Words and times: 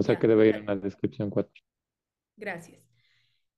O 0.00 0.02
sea 0.02 0.14
Ya. 0.14 0.20
que 0.20 0.28
debe 0.28 0.48
ir 0.48 0.54
en 0.56 0.66
la 0.66 0.76
descripción 0.76 1.28
4. 1.30 1.62
Gracias. 2.36 2.82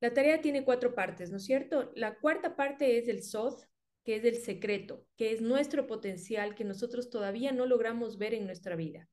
La 0.01 0.13
tarea 0.13 0.41
tiene 0.41 0.65
cuatro 0.65 0.95
partes, 0.95 1.31
¿no 1.31 1.37
es 1.37 1.45
cierto? 1.45 1.93
La 1.95 2.17
cuarta 2.19 2.57
parte 2.57 2.99
es 2.99 3.07
el 3.07 3.19
SOD, 3.19 3.63
que 4.05 4.17
es 4.17 4.25
el 4.25 4.35
secreto, 4.37 5.07
que 5.17 5.31
es 5.33 5.41
nuestro 5.41 5.87
potencial 5.87 6.57
que 6.57 6.65
nosotros 6.65 7.09
todavía 7.11 7.53
no 7.53 7.67
logramos 7.67 8.19
ver 8.19 8.35
en 8.35 8.47
nuestra 8.47 8.75
vida. 8.75 9.09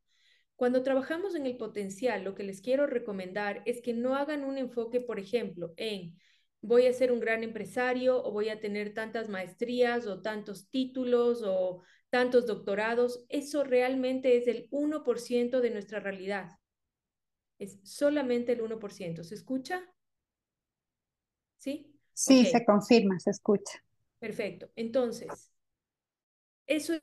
Cuando 0.55 0.81
trabajamos 0.81 1.35
en 1.35 1.45
el 1.45 1.57
potencial, 1.57 2.23
lo 2.23 2.33
que 2.33 2.43
les 2.43 2.61
quiero 2.61 2.87
recomendar 2.87 3.61
es 3.65 3.81
que 3.81 3.93
no 3.93 4.15
hagan 4.15 4.43
un 4.43 4.57
enfoque, 4.57 4.99
por 4.99 5.19
ejemplo, 5.19 5.73
en 5.77 6.17
voy 6.61 6.87
a 6.87 6.93
ser 6.93 7.11
un 7.11 7.19
gran 7.19 7.43
empresario 7.43 8.21
o 8.23 8.31
voy 8.31 8.49
a 8.49 8.59
tener 8.59 8.95
tantas 8.95 9.29
maestrías 9.29 10.07
o 10.07 10.21
tantos 10.21 10.69
títulos 10.71 11.43
o 11.45 11.83
tantos 12.09 12.47
doctorados. 12.47 13.23
Eso 13.29 13.63
realmente 13.63 14.35
es 14.37 14.47
el 14.47 14.67
1% 14.71 15.61
de 15.61 15.69
nuestra 15.69 15.99
realidad. 15.99 16.49
Es 17.59 17.77
solamente 17.83 18.53
el 18.53 18.61
1%. 18.61 19.23
¿Se 19.23 19.35
escucha? 19.35 19.81
¿Sí? 21.57 21.93
Sí, 22.13 22.45
se 22.45 22.65
confirma, 22.65 23.19
se 23.19 23.31
escucha. 23.31 23.83
Perfecto. 24.19 24.69
Entonces, 24.75 25.51
eso 26.67 26.93
es 26.93 27.01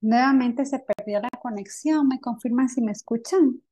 Nuevamente 0.00 0.64
se 0.64 0.80
perdió 0.80 1.20
la 1.20 1.30
conexión. 1.40 2.08
¿Me 2.08 2.20
confirman 2.20 2.68
si 2.68 2.82
me 2.82 2.92
escuchan? 2.92 3.62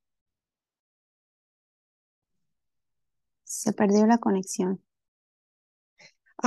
Se 3.45 3.73
perdió 3.73 4.07
la 4.07 4.18
conexión. 4.18 4.82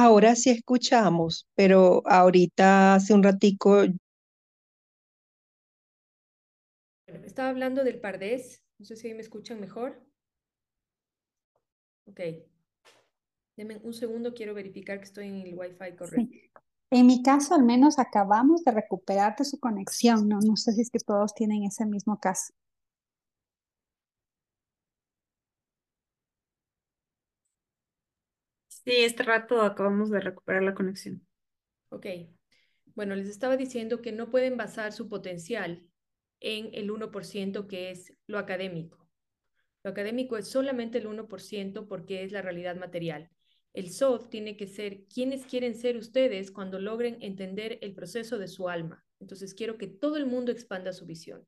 Ahora 0.02 0.34
sí 0.38 0.50
escuchamos, 0.50 1.46
pero 1.56 2.02
ahorita 2.06 2.96
hace 2.96 3.14
un 3.14 3.22
ratico 3.22 3.84
Bueno, 7.06 7.26
estaba 7.26 7.50
hablando 7.50 7.84
del 7.84 8.00
pardés. 8.00 8.64
No 8.78 8.86
sé 8.86 8.96
si 8.96 9.08
ahí 9.10 9.14
me 9.14 9.20
escuchan 9.20 9.60
mejor. 9.60 10.02
Ok. 12.06 12.22
Denme 13.58 13.82
un 13.84 13.94
segundo, 13.94 14.34
quiero 14.34 14.54
verificar 14.54 15.00
que 15.00 15.04
estoy 15.04 15.28
en 15.28 15.42
el 15.42 15.54
Wi-Fi 15.54 15.98
correcto. 15.98 16.32
Sí. 16.32 16.50
En 16.92 17.06
mi 17.06 17.22
caso, 17.22 17.54
al 17.54 17.66
menos 17.66 18.00
acabamos 18.00 18.64
de 18.64 18.72
recuperar 18.72 19.36
de 19.36 19.44
su 19.44 19.60
conexión, 19.60 20.30
¿no? 20.30 20.40
No 20.40 20.56
sé 20.56 20.72
si 20.72 20.80
es 20.80 20.90
que 20.90 21.00
todos 21.00 21.34
tienen 21.34 21.66
ese 21.66 21.86
mismo 21.86 22.18
caso. 22.22 22.54
Sí, 28.84 28.92
este 28.98 29.24
rato 29.24 29.62
acabamos 29.62 30.10
de 30.10 30.20
recuperar 30.20 30.64
la 30.64 30.74
conexión. 30.74 31.26
Ok. 31.90 32.06
Bueno, 32.96 33.16
les 33.16 33.28
estaba 33.28 33.58
diciendo 33.58 34.02
que 34.02 34.12
no 34.12 34.30
pueden 34.30 34.58
basar 34.58 34.94
su 34.94 35.10
potencial 35.10 35.86
en 36.40 36.70
el 36.74 36.90
1% 36.90 37.68
que 37.68 37.92
es 37.92 38.14
lo 38.28 38.38
académico. 38.38 39.08
Lo 39.84 39.92
académico 39.92 40.38
es 40.38 40.48
solamente 40.48 40.98
el 40.98 41.08
1% 41.08 41.88
porque 41.88 42.24
es 42.24 42.32
la 42.32 42.42
realidad 42.42 42.76
material. 42.76 43.30
El 43.74 43.88
SOD 43.88 44.30
tiene 44.30 44.58
que 44.58 44.68
ser 44.68 45.06
quienes 45.06 45.46
quieren 45.46 45.76
ser 45.76 45.96
ustedes 45.96 46.52
cuando 46.52 46.80
logren 46.80 47.18
entender 47.22 47.78
el 47.82 47.94
proceso 47.94 48.38
de 48.38 48.48
su 48.48 48.68
alma. 48.68 49.06
Entonces 49.20 49.54
quiero 49.54 49.78
que 49.78 49.88
todo 49.88 50.18
el 50.18 50.26
mundo 50.26 50.52
expanda 50.52 50.92
su 50.92 51.06
visión. 51.06 51.46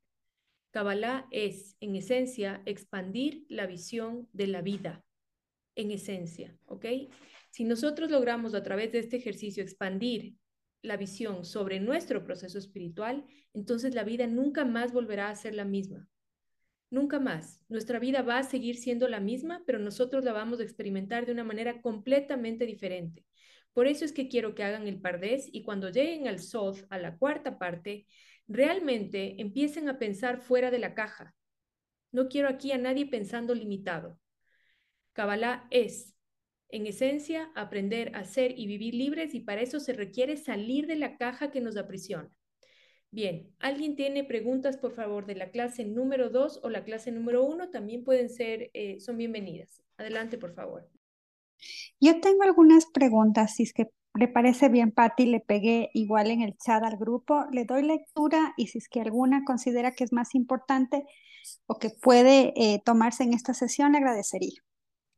Kabbalah 0.72 1.28
es, 1.32 1.76
en 1.82 1.95
esencia, 1.95 2.62
expandir 2.66 3.45
la 3.50 3.66
visión 3.66 4.30
de 4.32 4.48
la 4.48 4.62
vida, 4.62 5.04
en 5.75 5.91
esencia, 5.91 6.58
¿ok? 6.66 6.86
Si 7.50 7.64
nosotros 7.64 8.09
logramos 8.11 8.53
a 8.53 8.64
través 8.64 8.91
de 8.91 9.00
este 9.00 9.17
ejercicio 9.17 9.64
expandir 9.64 10.36
la 10.81 10.97
visión 10.97 11.45
sobre 11.45 11.80
nuestro 11.80 12.23
proceso 12.23 12.58
espiritual, 12.58 13.25
entonces 13.53 13.94
la 13.94 14.03
vida 14.03 14.27
nunca 14.27 14.66
más 14.66 14.94
volverá 14.94 15.30
a 15.30 15.36
ser 15.36 15.53
la 15.53 15.66
misma. 15.66 16.08
Nunca 16.89 17.20
más. 17.20 17.61
Nuestra 17.70 17.99
vida 17.99 18.21
va 18.21 18.39
a 18.39 18.43
seguir 18.43 18.76
siendo 18.76 19.08
la 19.08 19.20
misma, 19.20 19.64
pero 19.65 19.80
nosotros 19.80 20.23
la 20.26 20.33
vamos 20.33 20.60
a 20.60 20.64
experimentar 20.64 21.26
de 21.26 21.31
una 21.31 21.43
manera 21.43 21.81
completamente 21.81 22.65
diferente. 22.65 23.26
Por 23.73 23.87
eso 23.87 24.04
es 24.04 24.11
que 24.11 24.27
quiero 24.27 24.54
que 24.55 24.64
hagan 24.64 24.87
el 24.87 24.99
pardés 24.99 25.48
y 25.52 25.64
cuando 25.64 25.89
lleguen 25.89 26.27
al 26.27 26.39
SOD, 26.39 26.86
a 26.89 26.98
la 26.98 27.17
cuarta 27.17 27.58
parte, 27.58 28.05
realmente 28.48 29.42
empiecen 29.42 29.87
a 29.87 29.98
pensar 29.98 30.42
fuera 30.42 30.71
de 30.71 30.80
la 30.80 30.93
caja. 30.93 31.33
No 32.11 32.27
quiero 32.27 32.49
aquí 32.49 32.73
a 32.73 32.77
nadie 32.77 33.05
pensando 33.05 33.55
limitado. 33.55 34.20
Kabbalah 35.14 35.67
es, 35.70 36.16
en 36.70 36.88
esencia, 36.88 37.52
aprender 37.55 38.16
a 38.16 38.23
ser 38.23 38.58
y 38.58 38.66
vivir 38.66 38.94
libres 38.94 39.33
y 39.33 39.42
para 39.42 39.61
eso 39.61 39.80
se 39.80 39.94
requiere 39.94 40.38
salir 40.38 40.88
de 40.88 40.95
la 40.95 41.17
caja 41.17 41.52
que 41.52 41.61
nos 41.61 41.77
aprisiona. 41.77 42.30
Bien, 43.14 43.54
¿alguien 43.60 43.98
tiene 43.98 44.23
preguntas, 44.23 44.77
por 44.77 44.94
favor, 44.94 45.26
de 45.26 45.36
la 45.36 45.52
clase 45.52 45.83
número 45.83 46.30
2 46.30 46.61
o 46.64 46.70
la 46.70 46.86
clase 46.86 47.11
número 47.11 47.44
1? 47.44 47.70
También 47.70 48.05
pueden 48.05 48.30
ser, 48.30 48.72
eh, 48.73 49.02
son 49.02 49.17
bienvenidas. 49.17 49.83
Adelante, 49.98 50.38
por 50.38 50.54
favor. 50.54 50.89
Yo 51.99 52.22
tengo 52.22 52.43
algunas 52.43 52.86
preguntas, 52.86 53.55
si 53.55 53.64
es 53.64 53.73
que 53.73 53.88
le 54.14 54.30
parece 54.30 54.70
bien, 54.70 54.92
Patti, 54.92 55.26
le 55.26 55.42
pegué 55.42 55.89
igual 55.93 56.32
en 56.32 56.42
el 56.42 56.58
chat 56.58 56.83
al 56.83 56.98
grupo, 56.98 57.45
le 57.52 57.66
doy 57.66 57.83
lectura 57.83 58.54
y 58.58 58.67
si 58.67 58.78
es 58.78 58.88
que 58.89 59.02
alguna 59.02 59.43
considera 59.45 59.92
que 59.92 60.04
es 60.04 60.14
más 60.14 60.33
importante 60.33 61.05
o 61.66 61.80
que 61.80 61.89
puede 61.89 62.54
eh, 62.55 62.82
tomarse 62.83 63.23
en 63.23 63.33
esta 63.33 63.54
sesión, 63.54 63.92
le 63.92 63.99
agradecería. 63.99 64.61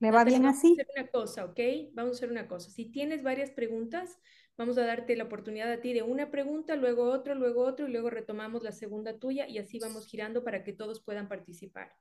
¿Le 0.03 0.11
va 0.11 0.23
bien 0.23 0.45
vamos 0.45 0.55
a 0.55 0.55
así? 0.55 0.83
hacer 0.83 0.87
una 0.97 1.07
cosa, 1.07 1.45
¿ok? 1.45 1.59
Vamos 1.93 2.15
a 2.15 2.17
hacer 2.19 2.31
una 2.31 2.47
cosa. 2.47 2.69
Si 2.71 2.85
tienes 2.91 3.23
varias 3.23 3.51
preguntas, 3.51 4.19
vamos 4.57 4.77
a 4.77 4.85
darte 4.85 5.15
la 5.15 5.25
oportunidad 5.25 5.71
a 5.71 5.81
ti 5.81 5.93
de 5.93 6.03
una 6.03 6.31
pregunta, 6.31 6.75
luego 6.75 7.05
otra, 7.11 7.35
luego 7.35 7.63
otra 7.65 7.87
y 7.87 7.91
luego 7.91 8.09
retomamos 8.09 8.63
la 8.63 8.71
segunda 8.71 9.17
tuya 9.19 9.47
y 9.47 9.57
así 9.59 9.79
vamos 9.79 10.07
girando 10.07 10.43
para 10.43 10.63
que 10.63 10.73
todos 10.73 11.01
puedan 11.03 11.27
participar. 11.29 11.91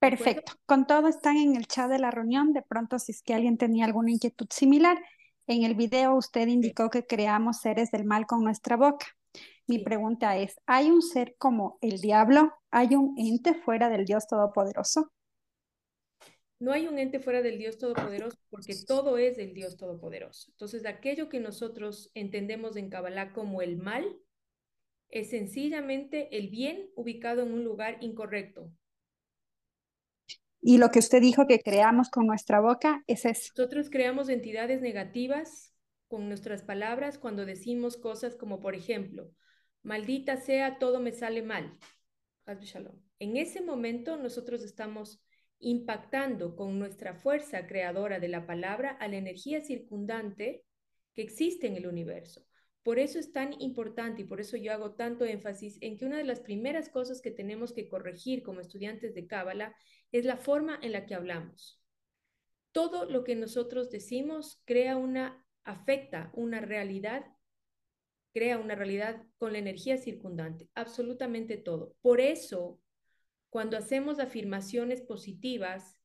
Perfecto. 0.00 0.52
Con 0.66 0.86
todo 0.86 1.08
están 1.08 1.36
en 1.36 1.56
el 1.56 1.66
chat 1.66 1.90
de 1.90 1.98
la 1.98 2.10
reunión. 2.10 2.52
De 2.52 2.62
pronto, 2.62 2.98
si 2.98 3.12
es 3.12 3.22
que 3.22 3.34
alguien 3.34 3.56
tenía 3.58 3.84
alguna 3.84 4.10
inquietud 4.12 4.46
similar, 4.50 4.98
en 5.46 5.64
el 5.64 5.74
video 5.74 6.14
usted 6.14 6.46
indicó 6.48 6.90
que 6.90 7.06
creamos 7.06 7.58
seres 7.60 7.90
del 7.90 8.04
mal 8.04 8.26
con 8.26 8.44
nuestra 8.44 8.76
boca. 8.76 9.06
Mi 9.66 9.78
Sí. 9.78 9.80
pregunta 9.80 10.36
es, 10.36 10.60
¿hay 10.66 10.90
un 10.90 11.02
ser 11.02 11.36
como 11.38 11.78
el 11.80 12.00
diablo? 12.00 12.52
¿Hay 12.70 12.94
un 12.94 13.14
ente 13.18 13.54
fuera 13.54 13.88
del 13.88 14.04
Dios 14.04 14.26
Todopoderoso? 14.28 15.10
No 16.60 16.72
hay 16.72 16.88
un 16.88 16.98
ente 16.98 17.20
fuera 17.20 17.40
del 17.40 17.58
Dios 17.58 17.78
Todopoderoso 17.78 18.36
porque 18.50 18.74
todo 18.86 19.16
es 19.18 19.36
del 19.36 19.54
Dios 19.54 19.76
Todopoderoso. 19.76 20.50
Entonces, 20.50 20.86
aquello 20.86 21.28
que 21.28 21.38
nosotros 21.38 22.10
entendemos 22.14 22.76
en 22.76 22.90
Kabbalah 22.90 23.32
como 23.32 23.62
el 23.62 23.76
mal 23.76 24.18
es 25.08 25.30
sencillamente 25.30 26.36
el 26.36 26.48
bien 26.48 26.90
ubicado 26.94 27.42
en 27.42 27.52
un 27.52 27.64
lugar 27.64 27.98
incorrecto. 28.00 28.72
Y 30.60 30.78
lo 30.78 30.90
que 30.90 30.98
usted 30.98 31.20
dijo 31.20 31.46
que 31.46 31.60
creamos 31.60 32.10
con 32.10 32.26
nuestra 32.26 32.60
boca 32.60 33.04
es 33.06 33.24
eso. 33.24 33.52
Nosotros 33.56 33.88
creamos 33.90 34.28
entidades 34.28 34.80
negativas 34.80 35.72
con 36.08 36.28
nuestras 36.28 36.62
palabras 36.62 37.18
cuando 37.18 37.46
decimos 37.46 37.96
cosas 37.96 38.34
como, 38.34 38.60
por 38.60 38.74
ejemplo, 38.74 39.30
maldita 39.82 40.36
sea, 40.36 40.78
todo 40.78 41.00
me 41.00 41.12
sale 41.12 41.42
mal. 41.42 41.78
En 43.18 43.36
ese 43.36 43.60
momento 43.60 44.16
nosotros 44.16 44.62
estamos 44.62 45.22
impactando 45.60 46.56
con 46.56 46.78
nuestra 46.78 47.14
fuerza 47.14 47.66
creadora 47.66 48.20
de 48.20 48.28
la 48.28 48.46
palabra 48.46 48.90
a 48.90 49.08
la 49.08 49.16
energía 49.16 49.60
circundante 49.60 50.64
que 51.14 51.22
existe 51.22 51.66
en 51.66 51.76
el 51.76 51.86
universo. 51.86 52.46
Por 52.82 52.98
eso 52.98 53.18
es 53.18 53.32
tan 53.32 53.60
importante 53.60 54.22
y 54.22 54.24
por 54.24 54.40
eso 54.40 54.56
yo 54.56 54.72
hago 54.72 54.94
tanto 54.94 55.24
énfasis 55.24 55.76
en 55.82 55.98
que 55.98 56.06
una 56.06 56.16
de 56.16 56.24
las 56.24 56.40
primeras 56.40 56.88
cosas 56.88 57.20
que 57.20 57.30
tenemos 57.30 57.72
que 57.72 57.88
corregir 57.88 58.42
como 58.42 58.60
estudiantes 58.60 59.14
de 59.14 59.26
Cábala 59.26 59.76
es 60.10 60.24
la 60.24 60.36
forma 60.36 60.78
en 60.80 60.92
la 60.92 61.04
que 61.04 61.14
hablamos. 61.14 61.82
Todo 62.72 63.04
lo 63.04 63.24
que 63.24 63.34
nosotros 63.34 63.90
decimos 63.90 64.62
crea 64.64 64.96
una, 64.96 65.44
afecta 65.64 66.30
una 66.34 66.60
realidad, 66.60 67.26
crea 68.32 68.58
una 68.58 68.74
realidad 68.74 69.22
con 69.36 69.52
la 69.52 69.58
energía 69.58 69.98
circundante, 69.98 70.70
absolutamente 70.74 71.56
todo. 71.56 71.94
Por 72.00 72.20
eso, 72.20 72.80
cuando 73.50 73.76
hacemos 73.76 74.18
afirmaciones 74.18 75.00
positivas, 75.00 75.98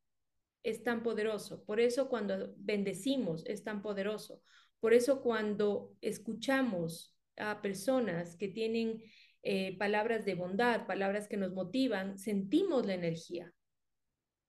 es 0.64 0.84
tan 0.84 1.04
poderoso. 1.04 1.64
Por 1.66 1.80
eso 1.80 2.10
cuando 2.10 2.54
bendecimos 2.58 3.44
es 3.46 3.64
tan 3.64 3.82
poderoso. 3.82 4.42
Por 4.80 4.94
eso 4.94 5.22
cuando 5.22 5.96
escuchamos 6.02 7.16
a 7.38 7.62
personas 7.62 8.36
que 8.36 8.48
tienen 8.48 9.04
eh, 9.44 9.78
palabras 9.78 10.26
de 10.26 10.36
bondad, 10.36 10.88
palabras 10.88 11.28
que 11.28 11.38
nos 11.38 11.54
motivan, 11.54 12.18
sentimos 12.18 12.86
la 12.86 12.94
energía 12.94 13.54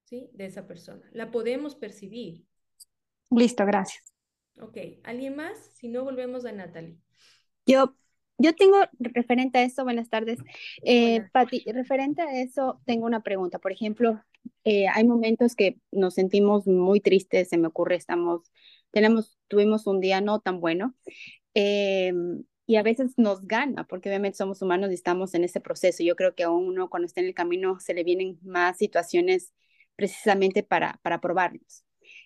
¿sí? 0.04 0.30
de 0.32 0.46
esa 0.46 0.66
persona. 0.66 1.08
La 1.12 1.30
podemos 1.30 1.74
percibir. 1.74 2.44
Listo, 3.30 3.66
gracias. 3.66 4.14
Ok, 4.60 4.78
¿alguien 5.02 5.34
más? 5.34 5.58
Si 5.74 5.88
no, 5.88 6.04
volvemos 6.04 6.44
a 6.44 6.52
Natalie. 6.52 6.98
Yo, 7.66 7.96
yo 8.38 8.54
tengo, 8.54 8.78
referente 8.98 9.58
a 9.58 9.62
eso, 9.62 9.84
buenas 9.84 10.08
tardes. 10.08 10.38
Eh, 10.82 11.12
Buenas. 11.12 11.30
Pati, 11.30 11.64
referente 11.72 12.22
a 12.22 12.42
eso, 12.42 12.80
tengo 12.84 13.06
una 13.06 13.22
pregunta. 13.22 13.58
Por 13.58 13.72
ejemplo, 13.72 14.22
eh, 14.64 14.86
hay 14.88 15.04
momentos 15.04 15.54
que 15.54 15.78
nos 15.92 16.14
sentimos 16.14 16.66
muy 16.66 17.00
tristes, 17.00 17.48
se 17.48 17.58
me 17.58 17.68
ocurre, 17.68 17.96
estamos 17.96 18.50
tenemos, 18.94 19.36
tuvimos 19.48 19.86
un 19.86 20.00
día 20.00 20.20
no 20.22 20.40
tan 20.40 20.60
bueno. 20.60 20.94
Em, 21.54 22.44
y 22.66 22.76
a 22.76 22.82
veces 22.82 23.14
nos 23.18 23.46
gana, 23.46 23.86
porque 23.86 24.08
obviamente 24.08 24.38
somos 24.38 24.62
humanos 24.62 24.90
y 24.90 24.94
estamos 24.94 25.34
en 25.34 25.44
ese 25.44 25.60
proceso. 25.60 26.02
Yo 26.02 26.16
creo 26.16 26.34
que 26.34 26.44
a 26.44 26.50
uno 26.50 26.88
cuando 26.88 27.06
está 27.06 27.20
en 27.20 27.26
el 27.26 27.34
camino 27.34 27.78
se 27.80 27.92
le 27.92 28.04
vienen 28.04 28.38
más 28.42 28.78
situaciones 28.78 29.52
precisamente 29.96 30.62
para, 30.62 30.98
para 31.02 31.20
probarlos. 31.20 31.84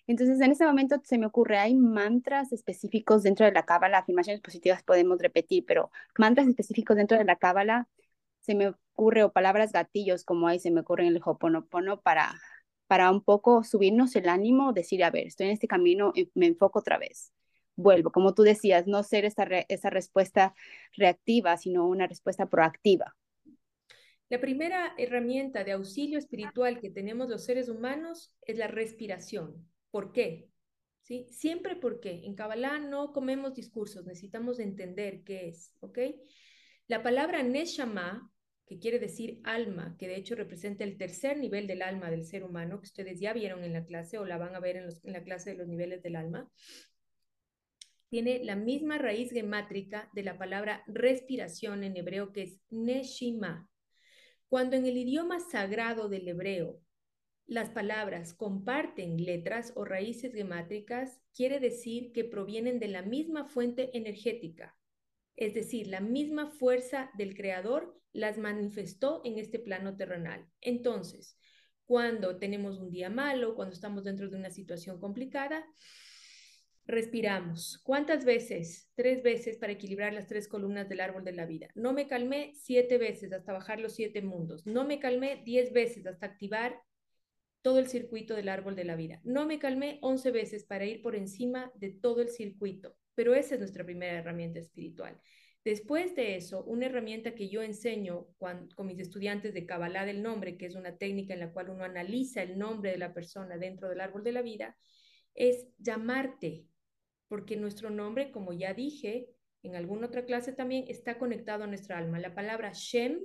Entonces, 0.09 0.41
en 0.41 0.51
ese 0.51 0.65
momento 0.65 0.99
se 1.03 1.19
me 1.19 1.27
ocurre, 1.27 1.59
hay 1.59 1.75
mantras 1.75 2.51
específicos 2.51 3.21
dentro 3.21 3.45
de 3.45 3.51
la 3.51 3.63
cábala, 3.63 3.99
afirmaciones 3.99 4.41
positivas 4.41 4.81
podemos 4.81 5.19
repetir, 5.19 5.65
pero 5.67 5.91
mantras 6.17 6.47
específicos 6.47 6.97
dentro 6.97 7.15
de 7.15 7.25
la 7.25 7.35
cábala 7.35 7.87
se 8.39 8.55
me 8.55 8.73
ocurre, 8.93 9.23
o 9.23 9.31
palabras 9.31 9.71
gatillos 9.71 10.23
como 10.25 10.47
ahí 10.47 10.57
se 10.59 10.71
me 10.71 10.81
ocurre 10.81 11.05
en 11.05 11.15
el 11.15 11.21
Hoponopono 11.23 12.01
para, 12.01 12.33
para 12.87 13.11
un 13.11 13.23
poco 13.23 13.63
subirnos 13.63 14.15
el 14.15 14.29
ánimo, 14.29 14.73
decir, 14.73 15.03
a 15.03 15.11
ver, 15.11 15.27
estoy 15.27 15.45
en 15.45 15.53
este 15.53 15.67
camino, 15.67 16.11
me 16.33 16.47
enfoco 16.47 16.79
otra 16.79 16.97
vez 16.97 17.31
vuelvo, 17.75 18.11
como 18.11 18.33
tú 18.33 18.41
decías, 18.41 18.87
no 18.87 19.03
ser 19.03 19.25
esa, 19.25 19.43
esa 19.69 19.91
respuesta 19.91 20.55
reactiva, 20.97 21.55
sino 21.55 21.87
una 21.87 22.07
respuesta 22.07 22.47
proactiva. 22.47 23.15
La 24.27 24.41
primera 24.41 24.95
herramienta 24.97 25.63
de 25.63 25.73
auxilio 25.73 26.17
espiritual 26.17 26.79
que 26.79 26.89
tenemos 26.89 27.29
los 27.29 27.45
seres 27.45 27.69
humanos 27.69 28.33
es 28.41 28.57
la 28.57 28.67
respiración. 28.67 29.69
¿Por 29.91 30.11
qué? 30.11 30.49
¿Sí? 31.01 31.27
Siempre 31.31 31.75
porque 31.75 32.25
en 32.25 32.35
Kabbalah 32.35 32.79
no 32.79 33.13
comemos 33.13 33.55
discursos, 33.55 34.05
necesitamos 34.05 34.59
entender 34.59 35.23
qué 35.23 35.47
es, 35.47 35.73
¿ok? 35.79 35.99
La 36.87 37.01
palabra 37.01 37.41
Neshama, 37.41 38.31
que 38.65 38.79
quiere 38.79 38.99
decir 38.99 39.39
alma, 39.43 39.95
que 39.97 40.07
de 40.07 40.17
hecho 40.17 40.35
representa 40.35 40.83
el 40.83 40.97
tercer 40.97 41.37
nivel 41.37 41.65
del 41.65 41.81
alma 41.81 42.11
del 42.11 42.25
ser 42.25 42.43
humano, 42.43 42.79
que 42.79 42.85
ustedes 42.85 43.19
ya 43.19 43.33
vieron 43.33 43.63
en 43.63 43.73
la 43.73 43.85
clase 43.85 44.19
o 44.19 44.25
la 44.25 44.37
van 44.37 44.55
a 44.55 44.59
ver 44.59 44.75
en, 44.75 44.89
en 45.03 45.13
la 45.13 45.23
clase 45.23 45.51
de 45.51 45.57
los 45.57 45.67
niveles 45.67 46.03
del 46.03 46.15
alma, 46.15 46.51
tiene 48.09 48.43
la 48.43 48.55
misma 48.55 48.97
raíz 48.97 49.31
gemátrica 49.31 50.09
de 50.13 50.23
la 50.23 50.37
palabra 50.37 50.83
respiración 50.87 51.83
en 51.83 51.95
hebreo 51.95 52.31
que 52.33 52.43
es 52.43 52.59
neshima. 52.69 53.69
Cuando 54.47 54.75
en 54.75 54.85
el 54.85 54.97
idioma 54.97 55.39
sagrado 55.39 56.09
del 56.09 56.27
hebreo 56.27 56.81
las 57.49 57.71
palabras 57.71 58.33
comparten 58.33 59.23
letras 59.25 59.73
o 59.75 59.83
raíces 59.83 60.33
gemátricas, 60.33 61.19
quiere 61.33 61.59
decir 61.59 62.11
que 62.11 62.23
provienen 62.23 62.79
de 62.79 62.87
la 62.87 63.01
misma 63.01 63.45
fuente 63.45 63.97
energética, 63.97 64.77
es 65.35 65.53
decir, 65.53 65.87
la 65.87 65.99
misma 65.99 66.47
fuerza 66.47 67.09
del 67.15 67.35
creador 67.35 67.99
las 68.13 68.37
manifestó 68.37 69.21
en 69.25 69.39
este 69.39 69.57
plano 69.57 69.97
terrenal. 69.97 70.47
Entonces, 70.61 71.37
cuando 71.85 72.37
tenemos 72.37 72.79
un 72.79 72.91
día 72.91 73.09
malo, 73.09 73.55
cuando 73.55 73.73
estamos 73.73 74.03
dentro 74.03 74.29
de 74.29 74.37
una 74.37 74.51
situación 74.51 74.99
complicada, 74.99 75.65
Respiramos. 76.89 77.79
¿Cuántas 77.83 78.25
veces? 78.25 78.89
Tres 78.95 79.21
veces 79.21 79.57
para 79.57 79.73
equilibrar 79.73 80.11
las 80.11 80.25
tres 80.25 80.47
columnas 80.47 80.89
del 80.89 81.01
árbol 81.01 81.23
de 81.23 81.33
la 81.33 81.45
vida. 81.45 81.67
No 81.75 81.93
me 81.93 82.07
calmé 82.07 82.53
siete 82.55 82.97
veces 82.97 83.31
hasta 83.31 83.53
bajar 83.53 83.79
los 83.79 83.93
siete 83.93 84.23
mundos. 84.23 84.65
No 84.65 84.85
me 84.85 84.99
calmé 84.99 85.43
diez 85.45 85.71
veces 85.71 86.07
hasta 86.07 86.25
activar 86.25 86.81
todo 87.61 87.79
el 87.79 87.87
circuito 87.87 88.35
del 88.35 88.49
árbol 88.49 88.75
de 88.75 88.85
la 88.85 88.95
vida. 88.95 89.19
No 89.23 89.45
me 89.45 89.59
calmé 89.59 89.99
once 90.01 90.31
veces 90.31 90.65
para 90.65 90.85
ir 90.85 91.01
por 91.01 91.15
encima 91.15 91.71
de 91.75 91.91
todo 91.91 92.21
el 92.21 92.29
circuito. 92.29 92.95
Pero 93.15 93.35
esa 93.35 93.55
es 93.55 93.59
nuestra 93.59 93.85
primera 93.85 94.19
herramienta 94.19 94.59
espiritual. 94.59 95.19
Después 95.65 96.15
de 96.15 96.35
eso, 96.35 96.63
una 96.63 96.85
herramienta 96.85 97.35
que 97.35 97.49
yo 97.49 97.61
enseño 97.61 98.27
con 98.37 98.87
mis 98.87 98.99
estudiantes 98.99 99.53
de 99.53 99.65
Kabbalah 99.65 100.05
del 100.05 100.23
nombre, 100.23 100.57
que 100.57 100.65
es 100.65 100.75
una 100.75 100.97
técnica 100.97 101.33
en 101.33 101.41
la 101.41 101.51
cual 101.51 101.69
uno 101.69 101.83
analiza 101.83 102.41
el 102.41 102.57
nombre 102.57 102.91
de 102.91 102.97
la 102.97 103.13
persona 103.13 103.57
dentro 103.57 103.89
del 103.89 103.99
árbol 103.99 104.23
de 104.23 104.31
la 104.31 104.41
vida, 104.41 104.77
es 105.33 105.67
llamarte 105.77 106.65
porque 107.27 107.55
nuestro 107.55 107.89
nombre, 107.89 108.31
como 108.31 108.53
ya 108.53 108.73
dije 108.73 109.29
en 109.61 109.75
alguna 109.75 110.07
otra 110.07 110.25
clase 110.25 110.53
también, 110.53 110.85
está 110.87 111.17
conectado 111.17 111.65
a 111.65 111.67
nuestra 111.67 111.97
alma. 111.97 112.19
La 112.19 112.33
palabra 112.33 112.71
Shem 112.73 113.19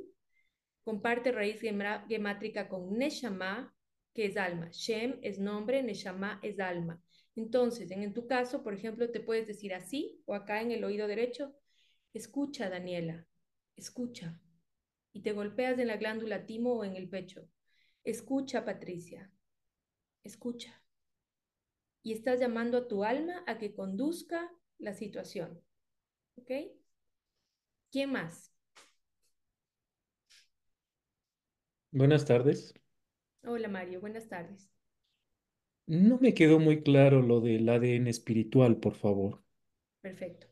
comparte 0.83 1.33
raíz 1.33 1.61
gemátrica 1.61 2.69
con 2.69 2.99
Neshama, 2.99 3.74
que 4.15 4.27
es 4.27 4.37
alma. 4.37 4.71
Shem 4.71 5.19
es 5.23 5.39
nombre, 5.39 5.83
Neshama 5.83 6.41
es 6.43 6.61
alma. 6.61 7.03
Entonces, 7.37 7.91
en, 7.91 8.15
tu 8.15 8.27
caso, 8.27 8.63
por 8.63 8.75
ejemplo, 8.75 9.11
te 9.11 9.21
puedes 9.21 9.47
decir 9.47 9.75
así 9.75 10.23
o 10.25 10.35
acá 10.35 10.63
en 10.63 10.71
el 10.71 10.85
oído 10.85 11.07
derecho, 11.09 11.55
escucha, 12.15 12.71
Daniela, 12.71 13.27
escucha. 13.77 14.41
Y 15.13 15.21
te 15.23 15.33
golpeas 15.33 15.79
en 15.79 15.89
la 15.89 15.97
glándula 15.97 16.47
timo 16.47 16.75
o 16.75 16.85
en 16.85 16.97
el 16.97 17.09
pecho. 17.09 17.49
Escucha, 18.05 18.65
Patricia, 18.65 19.31
escucha 20.23 20.81
y 22.05 22.13
estás 22.13 22.39
llamando 22.39 22.79
a 22.79 22.87
tu 22.87 23.03
alma 23.03 23.43
a 23.47 23.59
que 23.59 23.75
conduzca 23.75 24.53
la 24.79 24.93
situación. 24.93 25.61
¿Ok? 26.37 26.51
¿Quién 27.91 28.13
más? 28.13 28.53
Buenas 31.91 32.25
tardes. 32.27 32.75
Hola 33.47 33.69
Mario, 33.69 34.01
buenas 34.01 34.27
tardes. 34.29 34.71
No 35.87 36.19
me 36.19 36.33
quedó 36.33 36.59
muy 36.59 36.83
claro 36.83 37.21
lo 37.21 37.41
del 37.41 37.69
ADN 37.69 38.09
espiritual, 38.09 38.79
por 38.79 38.95
favor. 38.95 39.43
Perfecto. 40.01 40.47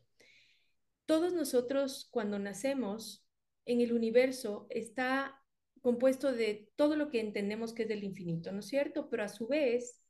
Todos 1.07 1.33
nosotros 1.33 2.07
cuando 2.11 2.37
nacemos 2.37 3.27
en 3.65 3.81
el 3.81 3.93
universo 3.93 4.67
está 4.69 5.41
compuesto 5.81 6.31
de 6.31 6.71
todo 6.75 6.95
lo 6.95 7.09
que 7.09 7.19
entendemos 7.19 7.73
que 7.73 7.83
es 7.83 7.89
del 7.89 8.03
infinito, 8.03 8.51
¿no 8.51 8.59
es 8.59 8.67
cierto? 8.67 9.09
Pero 9.09 9.23
a 9.23 9.27
su 9.27 9.47
vez 9.47 10.03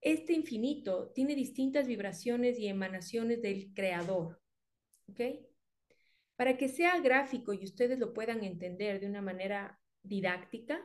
este 0.00 0.32
infinito 0.32 1.12
tiene 1.14 1.36
distintas 1.36 1.86
vibraciones 1.86 2.58
y 2.58 2.66
emanaciones 2.66 3.40
del 3.40 3.72
creador. 3.72 4.40
¿Ok? 5.08 5.20
Para 6.34 6.56
que 6.56 6.68
sea 6.68 6.98
gráfico 6.98 7.52
y 7.52 7.64
ustedes 7.64 8.00
lo 8.00 8.12
puedan 8.12 8.42
entender 8.42 8.98
de 8.98 9.06
una 9.06 9.22
manera 9.22 9.80
didáctica, 10.02 10.84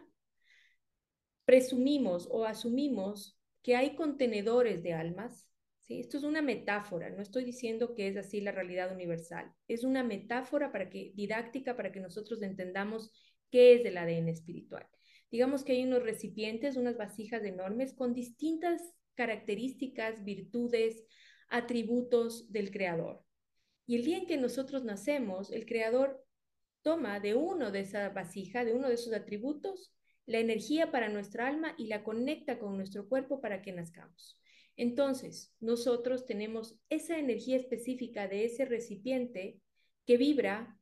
presumimos 1.50 2.28
o 2.30 2.46
asumimos 2.46 3.36
que 3.64 3.76
hay 3.76 3.96
contenedores 3.96 4.84
de 4.84 4.94
almas. 4.94 5.50
¿sí? 5.80 6.00
Esto 6.00 6.18
es 6.18 6.24
una 6.24 6.44
metáfora, 6.44 7.10
no 7.10 7.24
estoy 7.24 7.44
diciendo 7.44 7.96
que 7.96 8.08
es 8.08 8.18
así 8.18 8.40
la 8.40 8.52
realidad 8.52 8.94
universal. 8.94 9.52
Es 9.68 9.84
una 9.84 10.04
metáfora 10.04 10.72
para 10.72 10.92
que, 10.92 11.12
didáctica 11.16 11.76
para 11.76 11.92
que 11.92 12.02
nosotros 12.02 12.44
entendamos 12.44 13.12
qué 13.50 13.74
es 13.74 13.84
el 13.84 13.98
ADN 13.98 14.30
espiritual. 14.30 14.86
Digamos 15.32 15.64
que 15.64 15.72
hay 15.72 15.84
unos 15.86 16.04
recipientes, 16.04 16.78
unas 16.78 16.98
vasijas 16.98 17.44
enormes 17.44 17.96
con 17.96 18.14
distintas 18.14 18.84
características, 19.16 20.24
virtudes, 20.24 21.04
atributos 21.48 22.52
del 22.52 22.70
Creador. 22.70 23.24
Y 23.88 23.96
el 23.96 24.04
día 24.04 24.20
en 24.20 24.28
que 24.28 24.38
nosotros 24.38 24.84
nacemos, 24.84 25.52
el 25.52 25.66
Creador 25.66 26.24
toma 26.84 27.20
de 27.20 27.34
uno 27.34 27.72
de 27.72 27.80
esa 27.80 28.10
vasija, 28.10 28.64
de 28.64 28.74
uno 28.76 28.88
de 28.88 28.94
esos 28.94 29.14
atributos, 29.14 29.92
la 30.30 30.38
energía 30.38 30.92
para 30.92 31.10
nuestra 31.10 31.48
alma 31.48 31.74
y 31.76 31.88
la 31.88 32.04
conecta 32.04 32.60
con 32.60 32.78
nuestro 32.78 33.10
cuerpo 33.10 33.42
para 33.42 33.64
que 33.64 33.72
nazcamos. 33.72 34.40
Entonces, 34.76 35.56
nosotros 35.60 36.28
tenemos 36.28 36.80
esa 36.88 37.18
energía 37.18 37.58
específica 37.58 38.28
de 38.28 38.46
ese 38.46 38.66
recipiente 38.66 39.60
que 40.06 40.18
vibra, 40.18 40.78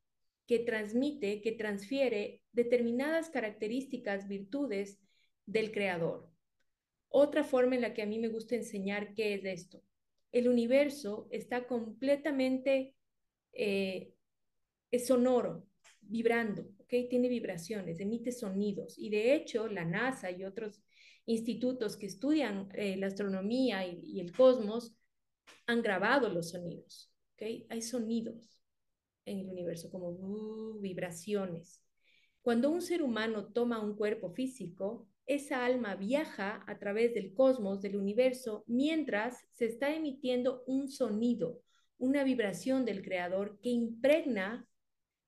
que 0.47 0.59
transmite, 0.59 1.41
que 1.41 1.53
transfiere 1.53 2.41
determinadas 2.51 3.29
características, 3.29 4.27
virtudes 4.27 4.99
del 5.45 5.71
Creador. 5.71 6.29
Otra 7.07 7.45
forma 7.45 7.75
en 7.75 7.81
la 7.83 7.93
que 7.93 8.01
a 8.01 8.05
mí 8.05 8.19
me 8.19 8.27
gusta 8.27 8.55
enseñar 8.55 9.13
qué 9.13 9.33
es 9.33 9.45
esto. 9.45 9.81
El 10.33 10.49
universo 10.49 11.29
está 11.31 11.67
completamente 11.67 12.95
eh, 13.53 14.11
sonoro, 14.99 15.65
vibrando, 16.01 16.67
¿ok? 16.87 17.09
Tiene 17.09 17.27
vibraciones, 17.27 17.99
emite 17.99 18.31
sonidos. 18.31 18.97
Y 18.97 19.09
de 19.09 19.35
hecho, 19.35 19.67
la 19.67 19.85
NASA 19.85 20.31
y 20.31 20.45
otros 20.45 20.81
institutos 21.25 21.97
que 21.97 22.05
estudian 22.05 22.69
eh, 22.73 22.95
la 22.95 23.07
astronomía 23.07 23.85
y, 23.85 24.21
el 24.21 24.31
cosmos 24.31 24.95
han 25.65 25.81
grabado 25.81 26.29
los 26.29 26.51
sonidos, 26.51 27.11
¿ok? 27.33 27.65
Hay 27.69 27.81
sonidos 27.81 28.61
en 29.25 29.39
el 29.39 29.49
universo 29.49 29.89
como 29.91 30.09
uh, 30.09 30.79
vibraciones. 30.79 31.83
Cuando 32.41 32.69
un 32.69 32.81
ser 32.81 33.03
humano 33.03 33.51
toma 33.51 33.81
un 33.81 33.97
cuerpo 33.97 34.31
físico, 34.31 35.09
esa 35.25 35.65
alma 35.65 35.95
viaja 35.95 36.63
a 36.67 36.79
través 36.79 37.13
del 37.13 37.33
cosmos, 37.33 37.81
del 37.81 37.97
universo, 37.97 38.63
mientras 38.65 39.45
se 39.51 39.65
está 39.65 39.93
emitiendo 39.93 40.63
un 40.65 40.87
sonido, 40.87 41.61
una 41.97 42.23
vibración 42.23 42.85
del 42.85 43.01
creador 43.01 43.59
que 43.59 43.69
impregna 43.69 44.65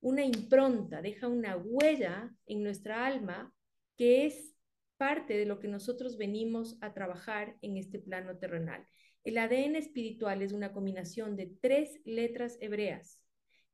una 0.00 0.24
impronta, 0.24 1.02
deja 1.02 1.28
una 1.28 1.56
huella 1.56 2.34
en 2.46 2.62
nuestra 2.62 3.06
alma 3.06 3.54
que 3.96 4.26
es 4.26 4.54
parte 4.96 5.36
de 5.36 5.46
lo 5.46 5.58
que 5.60 5.68
nosotros 5.68 6.16
venimos 6.16 6.76
a 6.80 6.92
trabajar 6.92 7.56
en 7.62 7.76
este 7.76 7.98
plano 7.98 8.38
terrenal. 8.38 8.86
El 9.24 9.38
ADN 9.38 9.76
espiritual 9.76 10.42
es 10.42 10.52
una 10.52 10.72
combinación 10.72 11.36
de 11.36 11.54
tres 11.60 12.00
letras 12.04 12.56
hebreas 12.60 13.20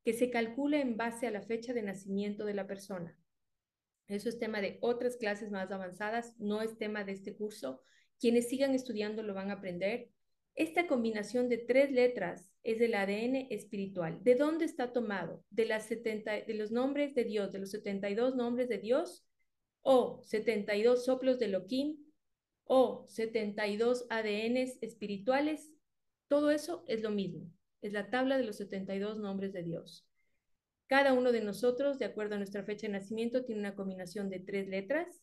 que 0.04 0.12
se 0.12 0.30
calcula 0.30 0.80
en 0.80 0.96
base 0.96 1.26
a 1.26 1.30
la 1.30 1.42
fecha 1.42 1.72
de 1.72 1.82
nacimiento 1.82 2.44
de 2.44 2.54
la 2.54 2.66
persona. 2.66 3.18
Eso 4.08 4.28
es 4.28 4.38
tema 4.38 4.60
de 4.60 4.78
otras 4.80 5.16
clases 5.16 5.50
más 5.50 5.70
avanzadas, 5.72 6.34
no 6.38 6.62
es 6.62 6.78
tema 6.78 7.02
de 7.02 7.12
este 7.12 7.34
curso. 7.36 7.80
Quienes 8.20 8.48
sigan 8.48 8.74
estudiando 8.74 9.22
lo 9.22 9.34
van 9.34 9.50
a 9.50 9.54
aprender. 9.54 10.10
Esta 10.54 10.86
combinación 10.86 11.48
de 11.48 11.58
tres 11.58 11.90
letras 11.90 12.52
es 12.66 12.80
el 12.80 12.94
ADN 12.94 13.46
espiritual. 13.50 14.18
¿De 14.24 14.34
dónde 14.34 14.64
está 14.64 14.92
tomado? 14.92 15.44
De, 15.50 15.66
las 15.66 15.86
70, 15.86 16.40
de 16.40 16.54
los 16.54 16.72
nombres 16.72 17.14
de 17.14 17.22
Dios, 17.22 17.52
de 17.52 17.60
los 17.60 17.70
72 17.70 18.34
nombres 18.34 18.68
de 18.68 18.78
Dios, 18.78 19.24
o 19.82 20.20
72 20.24 21.04
soplos 21.04 21.38
de 21.38 21.44
Elohim, 21.44 21.96
o 22.64 23.04
72 23.06 24.06
ADNs 24.10 24.78
espirituales. 24.82 25.70
Todo 26.26 26.50
eso 26.50 26.84
es 26.88 27.02
lo 27.02 27.10
mismo. 27.10 27.48
Es 27.82 27.92
la 27.92 28.10
tabla 28.10 28.36
de 28.36 28.42
los 28.42 28.56
72 28.56 29.20
nombres 29.20 29.52
de 29.52 29.62
Dios. 29.62 30.04
Cada 30.88 31.12
uno 31.12 31.30
de 31.30 31.42
nosotros, 31.42 32.00
de 32.00 32.06
acuerdo 32.06 32.34
a 32.34 32.38
nuestra 32.38 32.64
fecha 32.64 32.88
de 32.88 32.94
nacimiento, 32.94 33.44
tiene 33.44 33.60
una 33.60 33.76
combinación 33.76 34.28
de 34.28 34.40
tres 34.40 34.66
letras 34.66 35.22